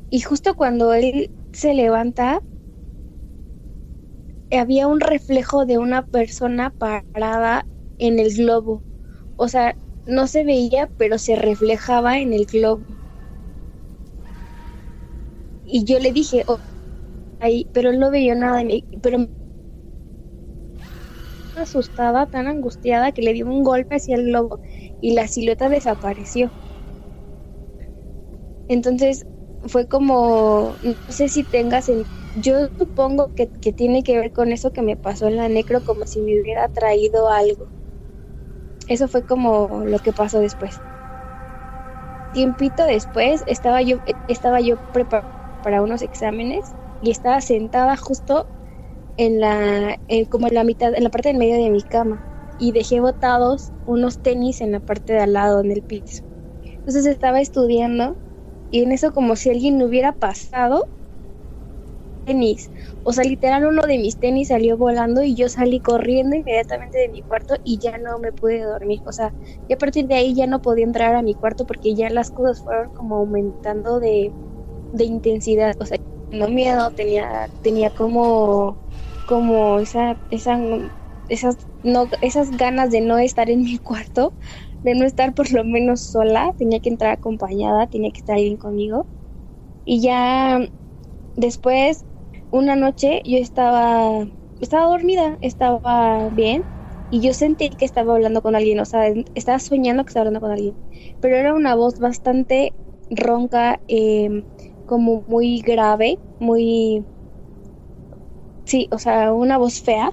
[0.09, 2.41] Y justo cuando él se levanta,
[4.51, 8.83] había un reflejo de una persona parada en el globo.
[9.35, 12.85] O sea, no se veía, pero se reflejaba en el globo.
[15.63, 16.63] Y yo le dije, oh,
[17.39, 18.85] ahí, pero no veía nada de
[21.57, 24.59] asustada, tan angustiada que le dio un golpe hacia el globo
[24.99, 26.53] y la silueta desapareció.
[28.67, 29.25] Entonces
[29.61, 34.71] fue como, no sé si tengas el yo supongo que, tiene que ver con eso
[34.71, 37.71] que me pasó en la necro, como si me hubiera traído algo.
[38.87, 40.83] Eso fue como lo que pasó después.
[42.31, 45.27] Tiempito después estaba yo, estaba yo preparada
[45.61, 48.49] para unos exámenes y estaba sentada justo
[49.17, 49.99] en la,
[50.29, 52.23] como en la mitad, en la parte del medio de mi cama
[52.57, 56.23] y dejé botados unos tenis en la parte de al lado, en el piso.
[56.79, 58.19] Entonces estaba estudiando
[58.71, 60.89] y en eso como si alguien hubiera pasado
[62.23, 62.71] tenis.
[63.03, 67.09] O sea, literal uno de mis tenis salió volando y yo salí corriendo inmediatamente de
[67.09, 69.01] mi cuarto y ya no me pude dormir.
[69.05, 69.33] O sea,
[69.67, 72.31] y a partir de ahí ya no podía entrar a mi cuarto porque ya las
[72.31, 74.35] cosas fueron como aumentando de,
[74.91, 75.75] de intensidad.
[75.79, 75.97] O sea,
[76.31, 78.79] no miedo, tenía, tenía como,
[79.27, 80.59] como esa, esa,
[81.29, 84.35] esas, no, esas ganas de no estar en mi cuarto,
[84.83, 88.57] de no estar por lo menos sola, tenía que entrar acompañada, tenía que estar alguien
[88.57, 89.09] conmigo.
[89.85, 90.59] Y ya
[91.35, 92.05] después
[92.51, 94.27] una noche yo estaba,
[94.59, 96.67] estaba dormida, estaba bien,
[97.09, 100.41] y yo sentí que estaba hablando con alguien, o sea, estaba soñando que estaba hablando
[100.41, 100.77] con alguien,
[101.19, 102.75] pero era una voz bastante
[103.09, 104.45] ronca, em,
[104.85, 107.07] como muy grave, muy...
[108.67, 110.11] Sí, o sea, una voz fea.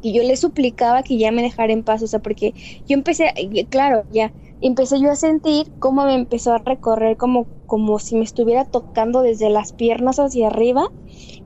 [0.00, 2.54] Y yo le suplicaba que ya me dejara en paz, o sea, porque
[2.86, 3.32] yo empecé,
[3.70, 8.24] claro, ya, empecé yo a sentir cómo me empezó a recorrer como, como si me
[8.24, 10.86] estuviera tocando desde las piernas hacia arriba.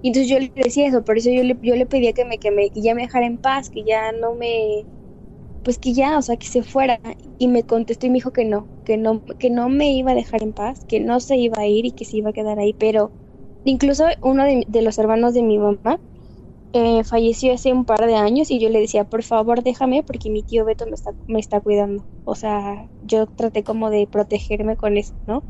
[0.03, 2.39] Y entonces yo le decía eso, por eso yo le, yo le pedía que me,
[2.39, 4.87] que me, que ya me dejara en paz, que ya no me,
[5.63, 7.01] pues que ya, o sea, que se fuera.
[7.39, 10.15] Y me contestó y me dijo que no, que no, que no me iba a
[10.15, 12.59] dejar en paz, que no se iba a ir y que se iba a quedar
[12.59, 12.75] ahí.
[12.75, 13.13] Pero
[13.65, 16.01] incluso uno de, de los hermanos de mi mamá
[16.73, 20.31] eh, falleció hace un par de años y yo le decía, por favor déjame porque
[20.31, 22.07] mi tío Beto me está, me está cuidando.
[22.25, 25.45] O sea, yo traté como de protegerme con eso, ¿no?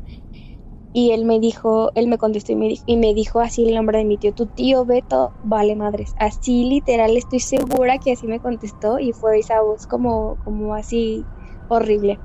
[0.93, 3.75] Y él me dijo, él me contestó y me, dijo, y me dijo así el
[3.75, 6.13] nombre de mi tío, tu tío Beto vale madres.
[6.17, 11.27] Así literal, estoy segura que así me contestó y fue esa voz como, como así
[11.67, 12.21] horrible.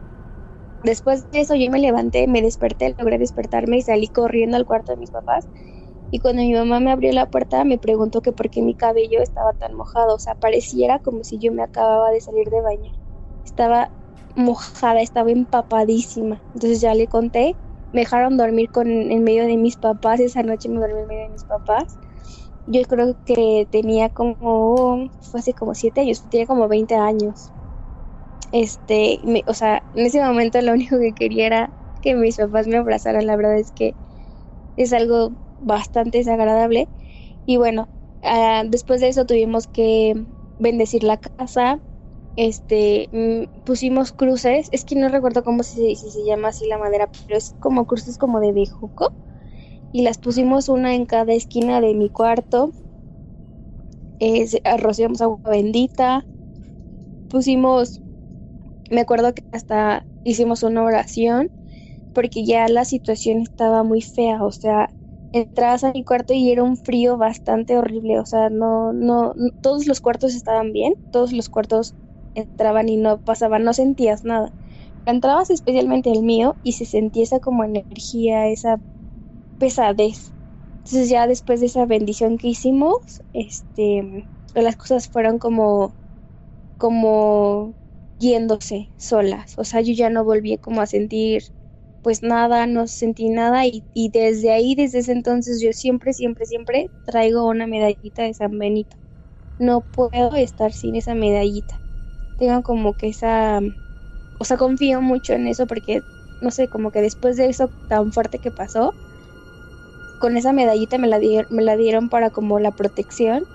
[0.83, 4.93] Después de eso yo me levanté, me desperté, logré despertarme y salí corriendo al cuarto
[4.93, 5.49] de mis papás.
[6.11, 9.21] Y cuando mi mamá me abrió la puerta me preguntó que por qué mi cabello
[9.23, 12.93] estaba tan mojado, o sea, pareciera como si yo me acababa de salir de baño.
[13.45, 13.93] Estaba
[14.37, 16.45] mojada, estaba empapadísima.
[16.55, 17.59] Entonces ya le conté,
[17.93, 21.23] me dejaron dormir con en medio de mis papás, esa noche me dormí en medio
[21.25, 21.99] de mis papás.
[22.67, 27.53] Yo creo que tenía como, fue hace como siete años, tenía como 20 años.
[28.53, 32.77] Este, o sea, en ese momento lo único que quería era que mis papás me
[32.79, 33.27] abrazaran.
[33.27, 33.97] La verdad es que
[34.77, 36.91] es algo bastante desagradable.
[37.47, 37.91] Y bueno,
[38.23, 40.15] ah, después de eso tuvimos que
[40.59, 41.83] bendecir la casa.
[42.37, 44.69] Este, mm, pusimos cruces.
[44.73, 48.19] Es que no recuerdo cómo se, se llama así la madera, pero es como cruces
[48.19, 49.15] como de bejuco.
[49.93, 52.73] Y las pusimos una en cada esquina de mi cuarto.
[54.19, 56.27] Eh, agua bendita.
[57.29, 58.03] Pusimos
[58.91, 61.51] me acuerdo que hasta hicimos una oración
[62.13, 64.91] porque ya la situación estaba muy fea, o sea,
[65.33, 69.87] entrabas a mi cuarto y era un frío bastante horrible, o sea, no, no, todos
[69.87, 71.97] los cuartos estaban bien, todos los cuartos
[72.35, 74.55] entraban y no pasaban, no sentías nada.
[75.07, 78.81] Entrabas especialmente el mío y se sentía esa como energía, esa
[79.59, 80.35] pesadez.
[80.85, 82.97] Entonces ya después de esa bendición que hicimos,
[83.33, 85.97] este, las cosas fueron como,
[86.79, 87.77] como
[88.19, 89.55] yéndose solas.
[89.59, 91.43] O sea, yo ya no volví como a sentir
[92.03, 96.47] pues nada, no sentí nada y, y, desde ahí, desde ese entonces yo siempre, siempre,
[96.47, 98.97] siempre traigo una medallita de San Benito.
[99.59, 101.83] No puedo estar sin esa medallita.
[102.37, 103.61] Tengo como que esa,
[104.39, 106.05] o sea, confío mucho en eso porque,
[106.41, 108.97] no sé, como que después de eso tan fuerte que pasó,
[110.19, 113.47] con esa medallita me la, dieron, me la dieron para como la protección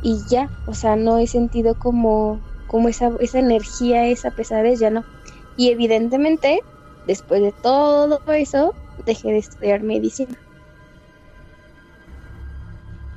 [0.00, 4.90] y ya, o sea, no he sentido como como esa, esa energía, esa pesadez, ya
[4.90, 5.04] no.
[5.56, 6.60] Y evidentemente,
[7.06, 10.36] después de todo eso, dejé de estudiar medicina.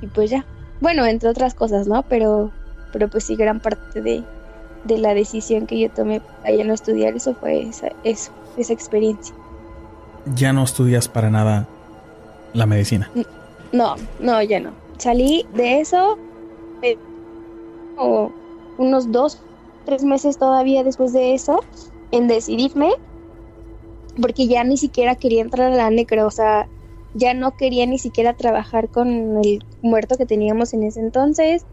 [0.02, 0.46] Y pues ya.
[0.80, 2.02] Bueno, entre otras cosas, ¿no?
[2.04, 2.52] Pero,
[2.92, 4.24] pero pues sí, gran parte de,
[4.86, 8.74] de la decisión que yo tomé para ya no estudiar eso fue esa, eso, esa
[8.74, 9.36] experiencia.
[10.34, 11.68] ¿Ya no estudias para nada
[12.54, 13.12] la medicina?
[13.72, 14.72] No, no, ya no.
[14.98, 16.18] Salí de eso
[17.98, 18.32] o
[18.82, 19.42] unos dos,
[19.86, 21.64] tres meses todavía después de eso
[22.12, 22.92] en decidirme,
[24.22, 26.68] porque ya ni siquiera quería entrar a la necro, o sea,
[27.14, 31.66] ya no quería ni siquiera trabajar con el muerto que teníamos en ese entonces,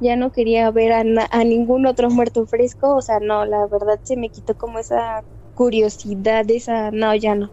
[0.00, 4.00] ya no quería ver a, a ningún otro muerto fresco, o sea, no, la verdad
[4.02, 7.50] se me quitó como esa curiosidad, esa, no, ya no.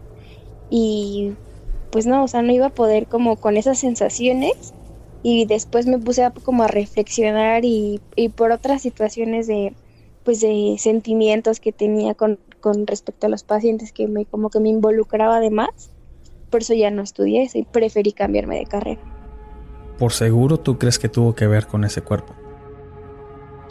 [0.70, 1.32] Y
[1.90, 4.74] pues no, o sea, no iba a poder como con esas sensaciones
[5.22, 8.00] y después me puse a, como a reflexionar y,
[8.36, 9.74] por otras situaciones de
[10.24, 14.60] pues de sentimientos que tenía con, con respecto a los pacientes que me como que
[14.60, 15.90] me involucraba además
[16.50, 19.00] por eso ya no estudié y preferí cambiarme de carrera.
[19.98, 22.34] Por seguro tú crees que tuvo que ver con ese cuerpo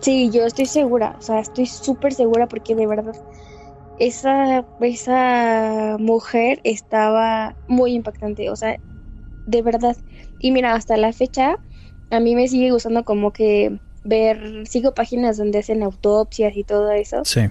[0.01, 3.15] sí yo estoy segura o sea estoy súper segura porque de verdad
[3.99, 8.79] esa esa mujer estaba muy impactante o sea
[9.49, 9.97] de verdad
[10.39, 11.57] y mira, hasta la fecha,
[12.09, 16.91] a mí me sigue gustando como que ver, sigo páginas donde hacen autopsias y todo
[16.91, 17.23] eso.
[17.25, 17.41] Sí.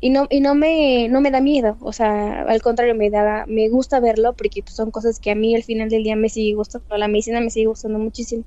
[0.00, 3.46] Y no, y no me, no me da miedo, o sea, al contrario, me da,
[3.46, 6.28] me gusta verlo porque pues, son cosas que a mí al final del día me
[6.28, 8.44] sigue gustando, la medicina me sigue gustando muchísimo.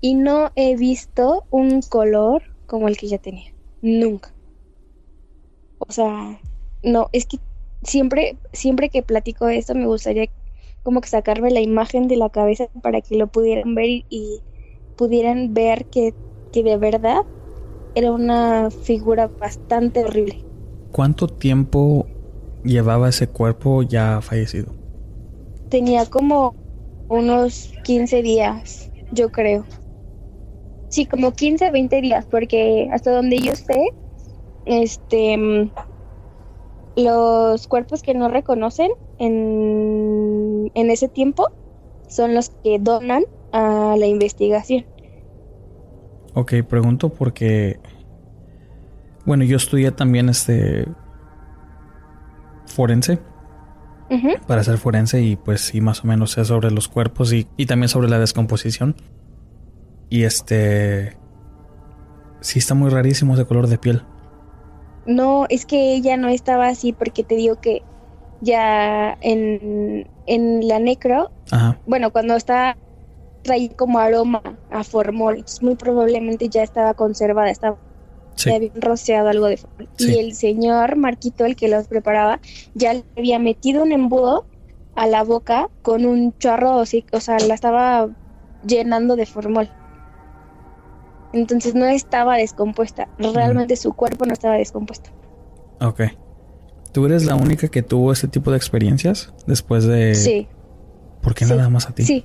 [0.00, 4.32] Y no he visto un color como el que ya tenía, nunca.
[5.78, 6.40] O sea,
[6.82, 7.38] no, es que
[7.82, 10.28] siempre, siempre que platico esto me gustaría
[10.86, 14.40] como que sacarme la imagen de la cabeza para que lo pudieran ver y,
[14.94, 16.14] pudieran ver que,
[16.52, 17.22] que de verdad
[17.96, 20.44] era una figura bastante horrible.
[20.92, 22.06] ¿Cuánto tiempo
[22.62, 24.72] llevaba ese cuerpo ya fallecido?
[25.70, 26.54] Tenía como
[27.08, 29.64] unos 15 días, yo creo.
[30.88, 33.88] Sí, como 15, 20 días, porque hasta donde yo sé,
[34.66, 35.68] este,
[36.96, 41.52] los cuerpos que no reconocen en, en ese tiempo
[42.08, 44.86] son los que donan a la investigación.
[46.34, 47.78] Ok, pregunto porque,
[49.24, 50.86] bueno, yo estudié también este
[52.66, 53.18] forense.
[54.46, 57.66] Para ser forense y pues sí, más o menos sé sobre los cuerpos y, y
[57.66, 58.94] también sobre la descomposición.
[60.08, 61.16] Y este...
[62.40, 64.02] Sí está muy rarísimo ese color de piel.
[65.06, 67.82] No, es que ella no estaba así porque te digo que
[68.40, 71.30] ya en, en la necro,
[71.86, 72.76] bueno, cuando está
[73.42, 77.78] trae como aroma a formol, muy probablemente ya estaba conservada, estaba
[78.44, 79.88] habían rociado algo de formol.
[79.98, 82.40] Y el señor Marquito, el que los preparaba,
[82.74, 84.46] ya le había metido un embudo
[84.94, 88.08] a la boca con un chorro, o sea, la estaba
[88.66, 89.70] llenando de formol.
[91.36, 93.08] Entonces no estaba descompuesta.
[93.18, 95.10] Realmente su cuerpo no estaba descompuesto.
[95.80, 96.02] Ok.
[96.92, 100.14] ¿Tú eres la única que tuvo ese tipo de experiencias después de...
[100.14, 100.48] Sí.
[101.20, 102.04] ¿Por qué nada más a ti?
[102.04, 102.24] Sí.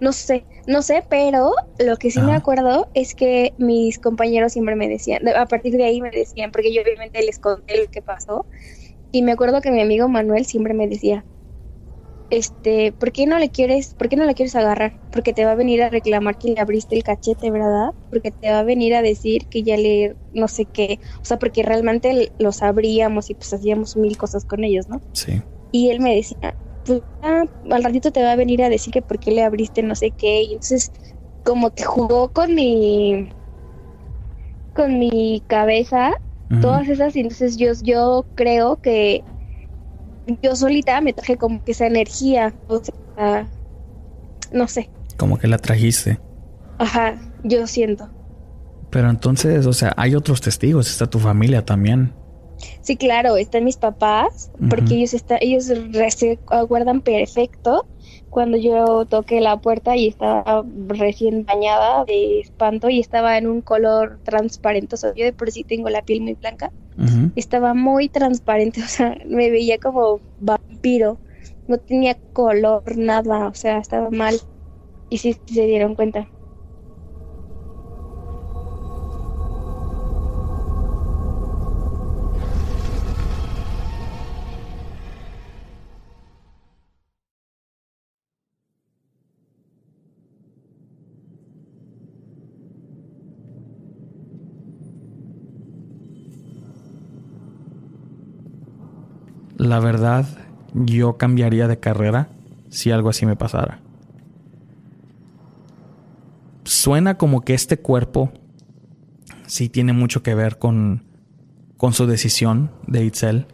[0.00, 4.76] No sé, no sé, pero lo que sí me acuerdo es que mis compañeros siempre
[4.76, 8.02] me decían, a partir de ahí me decían, porque yo obviamente les conté lo que
[8.02, 8.44] pasó,
[9.10, 11.24] y me acuerdo que mi amigo Manuel siempre me decía,
[12.30, 14.98] este, ¿por qué no le quieres, por qué no le quieres agarrar?
[15.10, 17.90] Porque te va a venir a reclamar que le abriste el cachete, ¿verdad?
[18.10, 21.38] Porque te va a venir a decir que ya le, no sé qué, o sea,
[21.38, 25.00] porque realmente los abríamos y pues hacíamos mil cosas con ellos, ¿no?
[25.12, 25.42] Sí.
[25.70, 29.02] Y él me decía, pues ah, al ratito te va a venir a decir que
[29.02, 30.90] por qué le abriste no sé qué, y entonces
[31.44, 33.30] como que jugó con mi,
[34.72, 36.12] con mi cabeza,
[36.60, 39.24] todas esas, y entonces yo, yo creo que
[40.42, 43.48] yo solita me traje como que esa energía, o sea,
[44.52, 44.90] no sé.
[45.16, 46.18] Como que la trajiste.
[46.78, 48.08] Ajá, yo siento.
[48.90, 52.12] Pero entonces, o sea, hay otros testigos, está tu familia también.
[52.80, 57.86] Sí, claro, están mis papás, porque ellos está, ellos se acuerdan perfecto
[58.36, 63.62] cuando yo toqué la puerta y estaba recién bañada de espanto y estaba en un
[63.62, 64.94] color transparente.
[64.94, 66.70] O sea, yo de por sí tengo la piel muy blanca.
[67.34, 71.18] Estaba muy transparente, o sea, me veía como vampiro.
[71.66, 74.38] No tenía color, nada, o sea, estaba mal.
[75.08, 76.28] Y sí se dieron cuenta.
[99.66, 100.26] La verdad,
[100.74, 102.28] yo cambiaría de carrera
[102.70, 103.80] si algo así me pasara.
[106.62, 108.30] Suena como que este cuerpo
[109.48, 111.02] sí tiene mucho que ver con,
[111.76, 113.46] con su decisión de Itzel.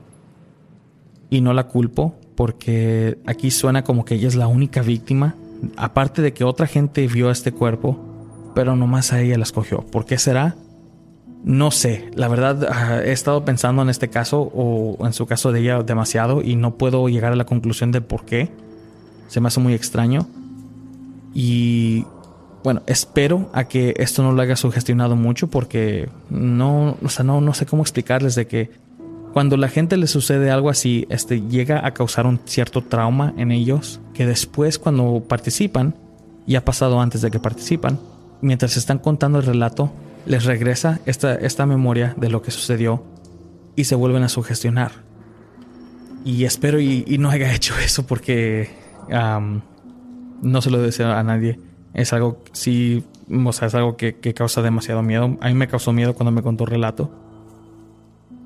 [1.30, 5.34] Y no la culpo porque aquí suena como que ella es la única víctima.
[5.78, 7.98] Aparte de que otra gente vio este cuerpo,
[8.54, 9.80] pero nomás a ella la escogió.
[9.80, 10.56] ¿Por qué será?
[11.44, 15.50] No sé, la verdad ah, he estado pensando en este caso o en su caso
[15.50, 18.50] de ella demasiado y no puedo llegar a la conclusión de por qué.
[19.28, 20.28] Se me hace muy extraño.
[21.34, 22.04] Y
[22.62, 27.40] bueno, espero a que esto no lo haya sugestionado mucho porque no, o sea, no,
[27.40, 28.70] no sé cómo explicarles de que
[29.32, 33.50] cuando la gente le sucede algo así, este llega a causar un cierto trauma en
[33.50, 35.94] ellos que después cuando participan,
[36.46, 37.98] y ha pasado antes de que participan,
[38.42, 39.90] mientras están contando el relato,
[40.26, 43.04] les regresa esta, esta memoria de lo que sucedió
[43.76, 44.92] y se vuelven a sugestionar.
[46.24, 48.70] Y espero y, no haya hecho eso porque
[49.08, 51.58] no se lo deseo a nadie.
[51.94, 53.04] Es algo, sí,
[53.44, 55.36] o sea, es algo que, causa demasiado miedo.
[55.40, 57.10] A mí me causó miedo cuando me contó el relato.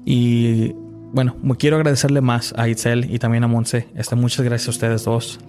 [0.05, 0.73] Y
[1.13, 3.89] bueno, quiero agradecerle más a Itzel y también a Monse.
[3.95, 5.41] Este, muchas gracias a ustedes dos.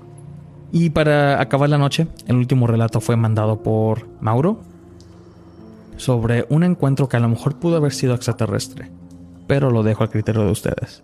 [0.71, 4.61] Y para acabar la noche, el último relato fue mandado por Mauro
[5.97, 8.89] sobre un encuentro que a lo mejor pudo haber sido extraterrestre,
[9.47, 11.03] pero lo dejo al criterio de ustedes.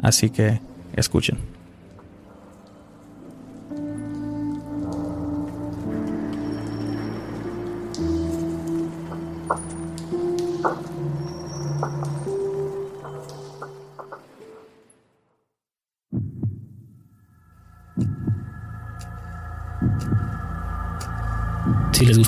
[0.00, 0.60] Así que
[0.94, 1.55] escuchen.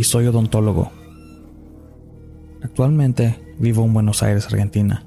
[0.00, 0.90] Y soy odontólogo.
[2.62, 5.04] Actualmente vivo en Buenos Aires, Argentina,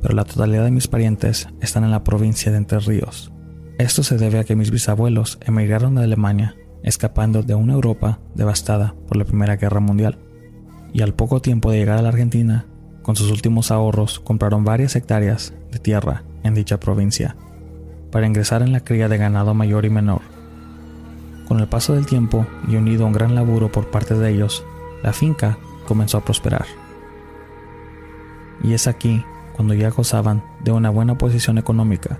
[0.00, 3.32] pero la totalidad de mis parientes están en la provincia de Entre Ríos.
[3.78, 6.54] Esto se debe a que mis bisabuelos emigraron de Alemania
[6.84, 10.20] escapando de una Europa devastada por la Primera Guerra Mundial,
[10.92, 12.66] y al poco tiempo de llegar a la Argentina,
[13.02, 17.34] con sus últimos ahorros compraron varias hectáreas de tierra en dicha provincia
[18.12, 20.22] para ingresar en la cría de ganado mayor y menor
[21.48, 24.64] Con el paso del tiempo y unido a un gran laburo por parte de ellos,
[25.02, 26.66] la finca comenzó a prosperar.
[28.62, 29.24] Y es aquí,
[29.56, 32.18] cuando ya gozaban de una buena posición económica,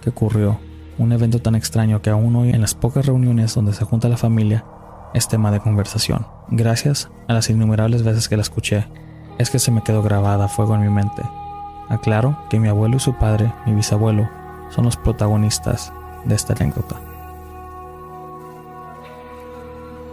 [0.00, 0.60] que ocurrió
[0.98, 4.16] un evento tan extraño que aún hoy en las pocas reuniones donde se junta la
[4.16, 4.64] familia
[5.14, 6.26] es tema de conversación.
[6.48, 8.86] Gracias a las innumerables veces que la escuché,
[9.38, 11.22] es que se me quedó grabada a fuego en mi mente.
[11.88, 14.28] Aclaro que mi abuelo y su padre, mi bisabuelo,
[14.70, 15.92] son los protagonistas
[16.24, 17.09] de esta anécdota.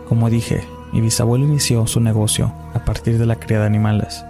[0.08, 4.26] Como dije, mi bisabuelo inició su negocio a partir de la cría de animales.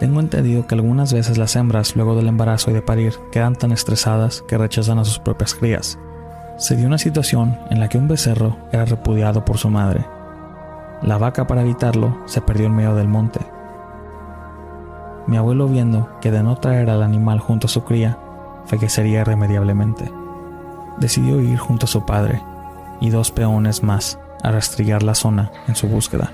[0.00, 3.70] Tengo entendido que algunas veces las hembras luego del embarazo y de parir quedan tan
[3.70, 5.98] estresadas que rechazan a sus propias crías.
[6.56, 10.06] Se dio una situación en la que un becerro era repudiado por su madre.
[11.02, 13.40] La vaca para evitarlo se perdió en medio del monte.
[15.26, 18.18] Mi abuelo viendo que de no traer al animal junto a su cría,
[18.64, 20.10] fallecería irremediablemente.
[20.98, 22.42] Decidió ir junto a su padre
[23.00, 26.32] y dos peones más a rastrillar la zona en su búsqueda.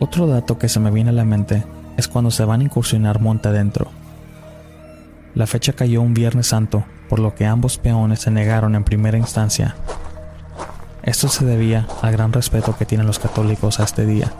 [0.00, 1.64] Otro dato que se me viene a la mente
[1.96, 3.90] es cuando se van a incursionar monte adentro.
[5.34, 9.18] La fecha cayó un Viernes Santo, por lo que ambos peones se negaron en primera
[9.18, 9.74] instancia.
[11.02, 14.30] Esto se debía al gran respeto que tienen los católicos a este día.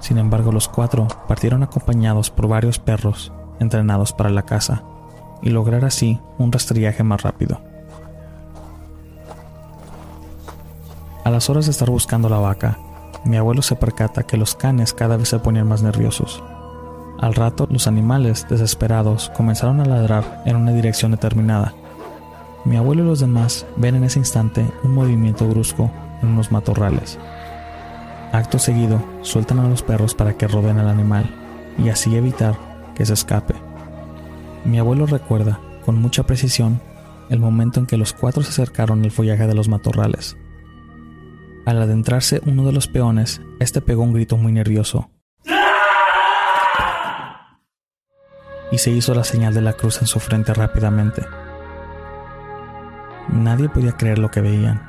[0.00, 4.82] Sin embargo, los cuatro partieron acompañados por varios perros entrenados para la caza
[5.42, 7.69] y lograr así un rastrillaje más rápido.
[11.30, 12.76] A las horas de estar buscando la vaca,
[13.24, 16.42] mi abuelo se percata que los canes cada vez se ponían más nerviosos.
[17.20, 21.72] Al rato, los animales, desesperados, comenzaron a ladrar en una dirección determinada.
[22.64, 25.88] Mi abuelo y los demás ven en ese instante un movimiento brusco
[26.20, 27.16] en unos matorrales.
[28.32, 31.32] Acto seguido, sueltan a los perros para que roben al animal
[31.78, 32.56] y así evitar
[32.96, 33.54] que se escape.
[34.64, 36.80] Mi abuelo recuerda, con mucha precisión,
[37.28, 40.36] el momento en que los cuatro se acercaron al follaje de los matorrales.
[41.66, 45.10] Al adentrarse uno de los peones, este pegó un grito muy nervioso.
[48.72, 51.26] Y se hizo la señal de la cruz en su frente rápidamente.
[53.28, 54.88] Nadie podía creer lo que veían.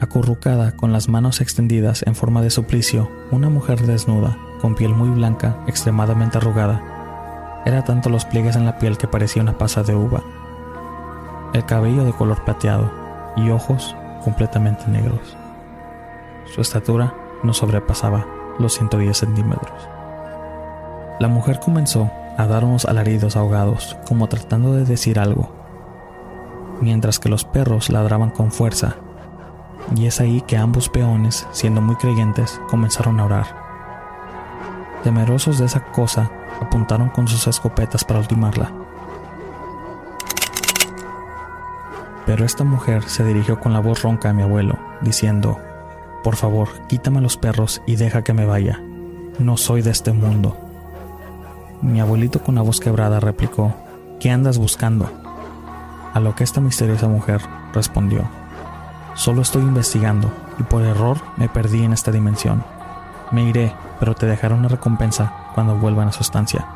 [0.00, 5.10] Acurrucada, con las manos extendidas en forma de suplicio, una mujer desnuda, con piel muy
[5.10, 7.62] blanca, extremadamente arrugada.
[7.66, 10.22] Era tanto los pliegues en la piel que parecía una pasa de uva.
[11.52, 13.03] El cabello de color plateado
[13.36, 15.36] y ojos completamente negros.
[16.54, 18.26] Su estatura no sobrepasaba
[18.58, 19.88] los 110 centímetros.
[21.20, 25.52] La mujer comenzó a dar unos alaridos ahogados, como tratando de decir algo,
[26.80, 28.96] mientras que los perros ladraban con fuerza
[29.96, 33.46] y es ahí que ambos peones, siendo muy creyentes, comenzaron a orar.
[35.02, 36.30] Temerosos de esa cosa,
[36.60, 38.72] apuntaron con sus escopetas para ultimarla.
[42.26, 45.58] Pero esta mujer se dirigió con la voz ronca a mi abuelo, diciendo,
[46.22, 48.80] Por favor, quítame los perros y deja que me vaya.
[49.38, 50.56] No soy de este mundo.
[51.82, 53.74] Mi abuelito con la voz quebrada replicó,
[54.20, 55.10] ¿Qué andas buscando?
[56.14, 57.42] A lo que esta misteriosa mujer
[57.74, 58.22] respondió,
[59.14, 62.64] Solo estoy investigando y por error me perdí en esta dimensión.
[63.32, 66.66] Me iré, pero te dejaré una recompensa cuando vuelvan a su estancia.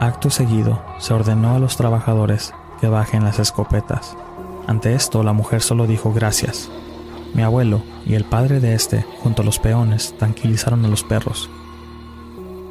[0.00, 4.16] Acto seguido, se ordenó a los trabajadores que bajen las escopetas.
[4.66, 6.70] Ante esto, la mujer solo dijo gracias.
[7.34, 11.50] Mi abuelo y el padre de este, junto a los peones, tranquilizaron a los perros.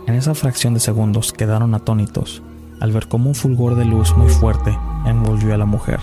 [0.08, 2.41] En esa fracción de segundos quedaron atónitos
[2.80, 5.99] al ver cómo un fulgor de luz muy fuerte envolvió a la mujer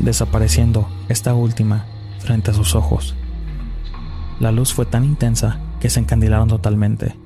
[0.00, 1.86] desapareciendo esta última
[2.18, 3.14] frente a sus ojos.
[4.40, 7.16] La luz fue tan intensa que se encandilaron totalmente.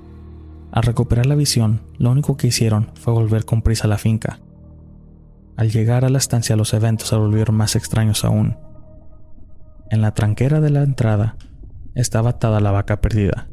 [0.72, 4.40] Al recuperar la visión, lo único que hicieron fue volver con prisa a la finca.
[5.56, 8.56] Al llegar a la estancia los eventos se volvieron más extraños aún.
[9.90, 11.36] En la tranquera de la entrada
[11.94, 13.48] estaba atada la vaca perdida,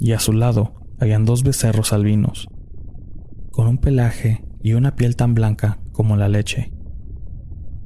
[0.00, 2.48] y a su lado habían dos becerros albinos,
[3.52, 6.72] con un pelaje y una piel tan blanca como la leche.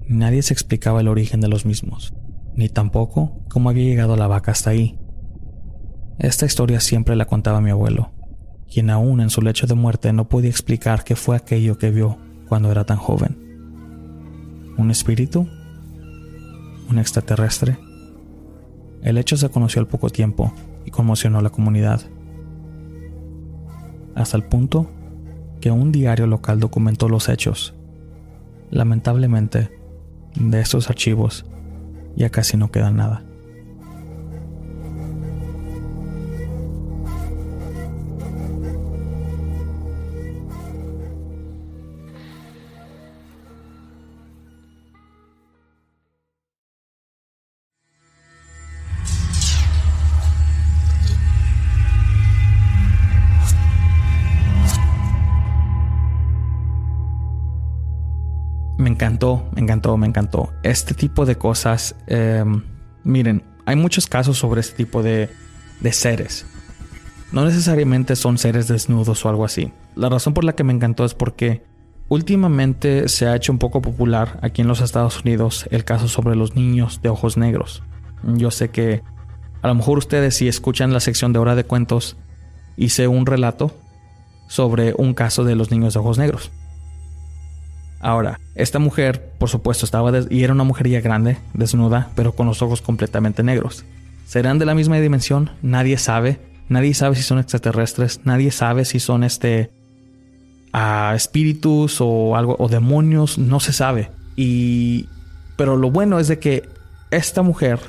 [0.09, 2.15] Nadie se explicaba el origen de los mismos,
[2.55, 4.99] ni tampoco cómo había llegado la vaca hasta ahí.
[6.19, 8.13] Esta historia siempre la contaba mi abuelo,
[8.73, 12.30] quien aún en su lecho de muerte no podía explicar qué fue aquello que vio
[12.51, 13.39] cuando era tan joven.
[14.77, 15.47] ¿Un espíritu?
[16.91, 17.79] ¿Un extraterrestre?
[19.03, 20.53] El hecho se conoció al poco tiempo
[20.85, 22.01] y conmocionó a la comunidad.
[24.17, 24.91] Hasta el punto
[25.61, 27.73] que un diario local documentó los hechos.
[28.73, 29.71] Lamentablemente,
[30.35, 31.47] de estos archivos
[32.17, 33.23] ya casi no queda nada.
[59.11, 60.53] Encantó, me encantó, me encantó.
[60.63, 62.63] Este tipo de cosas, em,
[63.05, 65.29] miren, hay muchos casos sobre este tipo de,
[65.81, 66.47] de seres.
[67.33, 69.73] No necesariamente son seres desnudos o algo así.
[69.97, 71.65] La razón por la que me encantó es porque
[72.09, 76.37] últimamente se ha hecho un poco popular aquí en los Estados Unidos el caso sobre
[76.37, 77.83] los niños de ojos negros.
[78.23, 79.03] Yo sé que
[79.63, 82.17] a lo mejor ustedes si escuchan la sección de hora de cuentos,
[82.77, 83.73] hice un relato
[84.49, 86.51] sobre un caso de los niños de ojos negros.
[88.01, 92.47] Ahora, esta mujer, por supuesto, estaba y era una mujer ya grande, desnuda, pero con
[92.47, 93.85] los ojos completamente negros.
[94.27, 95.51] ¿Serán de la misma dimensión?
[95.61, 96.41] Nadie sabe.
[96.69, 98.21] Nadie sabe si son extraterrestres.
[98.25, 99.71] Nadie sabe si son este
[100.73, 103.39] a espíritus o algo o demonios.
[103.39, 104.11] No se sabe.
[104.37, 105.09] Y
[105.57, 106.69] pero lo bueno es de que
[107.11, 107.81] esta mujer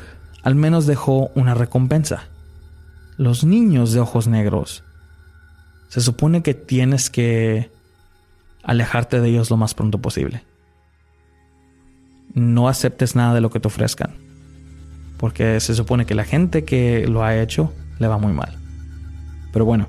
[0.43, 2.23] al menos dejó una recompensa.
[3.17, 4.83] Los niños de ojos negros.
[5.89, 7.69] Se supone que tienes que
[8.63, 10.43] alejarte de ellos lo más pronto posible.
[12.33, 14.15] No aceptes nada de lo que te ofrezcan,
[15.17, 18.57] porque se supone que la gente que lo ha hecho le va muy mal.
[19.51, 19.87] Pero bueno,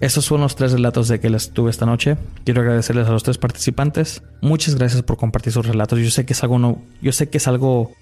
[0.00, 2.16] esos son los tres relatos de que les tuve esta noche.
[2.44, 4.22] Quiero agradecerles a los tres participantes.
[4.40, 5.98] Muchas gracias por compartir sus relatos.
[5.98, 7.92] Yo sé que es algo no, yo sé que es algo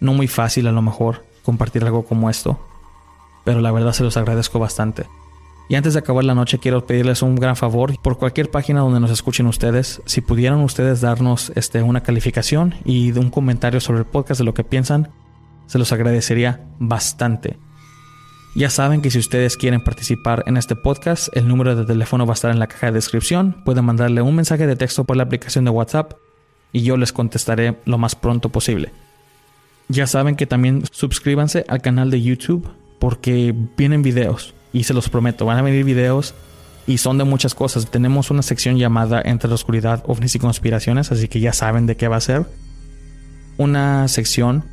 [0.00, 2.60] no muy fácil a lo mejor compartir algo como esto,
[3.44, 5.06] pero la verdad se los agradezco bastante.
[5.68, 9.00] Y antes de acabar la noche quiero pedirles un gran favor por cualquier página donde
[9.00, 14.06] nos escuchen ustedes, si pudieran ustedes darnos este, una calificación y un comentario sobre el
[14.06, 15.10] podcast de lo que piensan,
[15.66, 17.58] se los agradecería bastante.
[18.56, 22.32] Ya saben que si ustedes quieren participar en este podcast, el número de teléfono va
[22.32, 23.62] a estar en la caja de descripción.
[23.64, 26.14] Pueden mandarle un mensaje de texto por la aplicación de WhatsApp
[26.72, 28.90] y yo les contestaré lo más pronto posible.
[29.88, 35.08] Ya saben que también suscríbanse al canal de YouTube porque vienen videos y se los
[35.08, 36.34] prometo, van a venir videos
[36.86, 37.90] y son de muchas cosas.
[37.90, 41.96] Tenemos una sección llamada Entre la Oscuridad, OVNIs y Conspiraciones, así que ya saben de
[41.96, 42.46] qué va a ser.
[43.58, 44.64] Una sección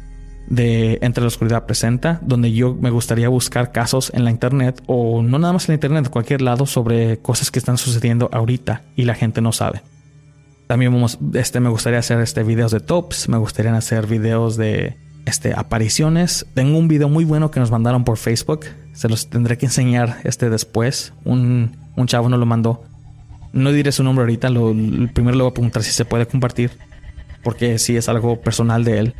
[0.47, 5.21] de Entre la Oscuridad Presenta, donde yo me gustaría buscar casos en la internet, o
[5.21, 9.03] no nada más en la internet, cualquier lado, sobre cosas que están sucediendo ahorita y
[9.03, 9.81] la gente no sabe.
[10.67, 14.95] También vamos, este, me gustaría hacer este, videos de tops, me gustaría hacer videos de
[15.25, 16.45] este, apariciones.
[16.53, 18.65] Tengo un video muy bueno que nos mandaron por Facebook.
[18.95, 21.13] Se los tendré que enseñar este después.
[21.25, 22.83] Un, un chavo nos lo mandó.
[23.53, 24.49] No diré su nombre ahorita.
[24.49, 24.73] Lo,
[25.13, 26.71] primero le voy a preguntar si se puede compartir.
[27.43, 29.15] Porque sí es algo personal de él.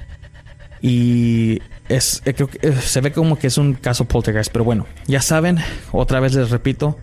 [0.82, 1.60] Y
[1.90, 4.52] es, eh, creo que, eh, se ve como que es un caso poltergeist.
[4.52, 5.60] Pero bueno, ya saben,
[5.92, 6.98] otra vez les repito,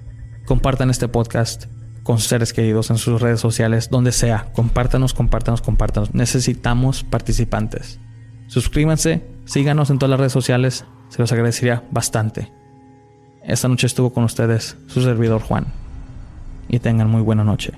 [0.46, 1.66] compartan este podcast
[2.02, 4.48] con sus seres queridos en sus redes sociales, donde sea.
[4.54, 6.14] Compártanos, compártanos, compártanos.
[6.14, 8.00] Necesitamos participantes.
[8.48, 12.52] Suscríbanse, síganos en todas las redes sociales, se los agradecería bastante.
[13.44, 15.66] Esta noche estuvo con ustedes su servidor Juan.
[16.68, 17.72] Y tengan muy buena noche.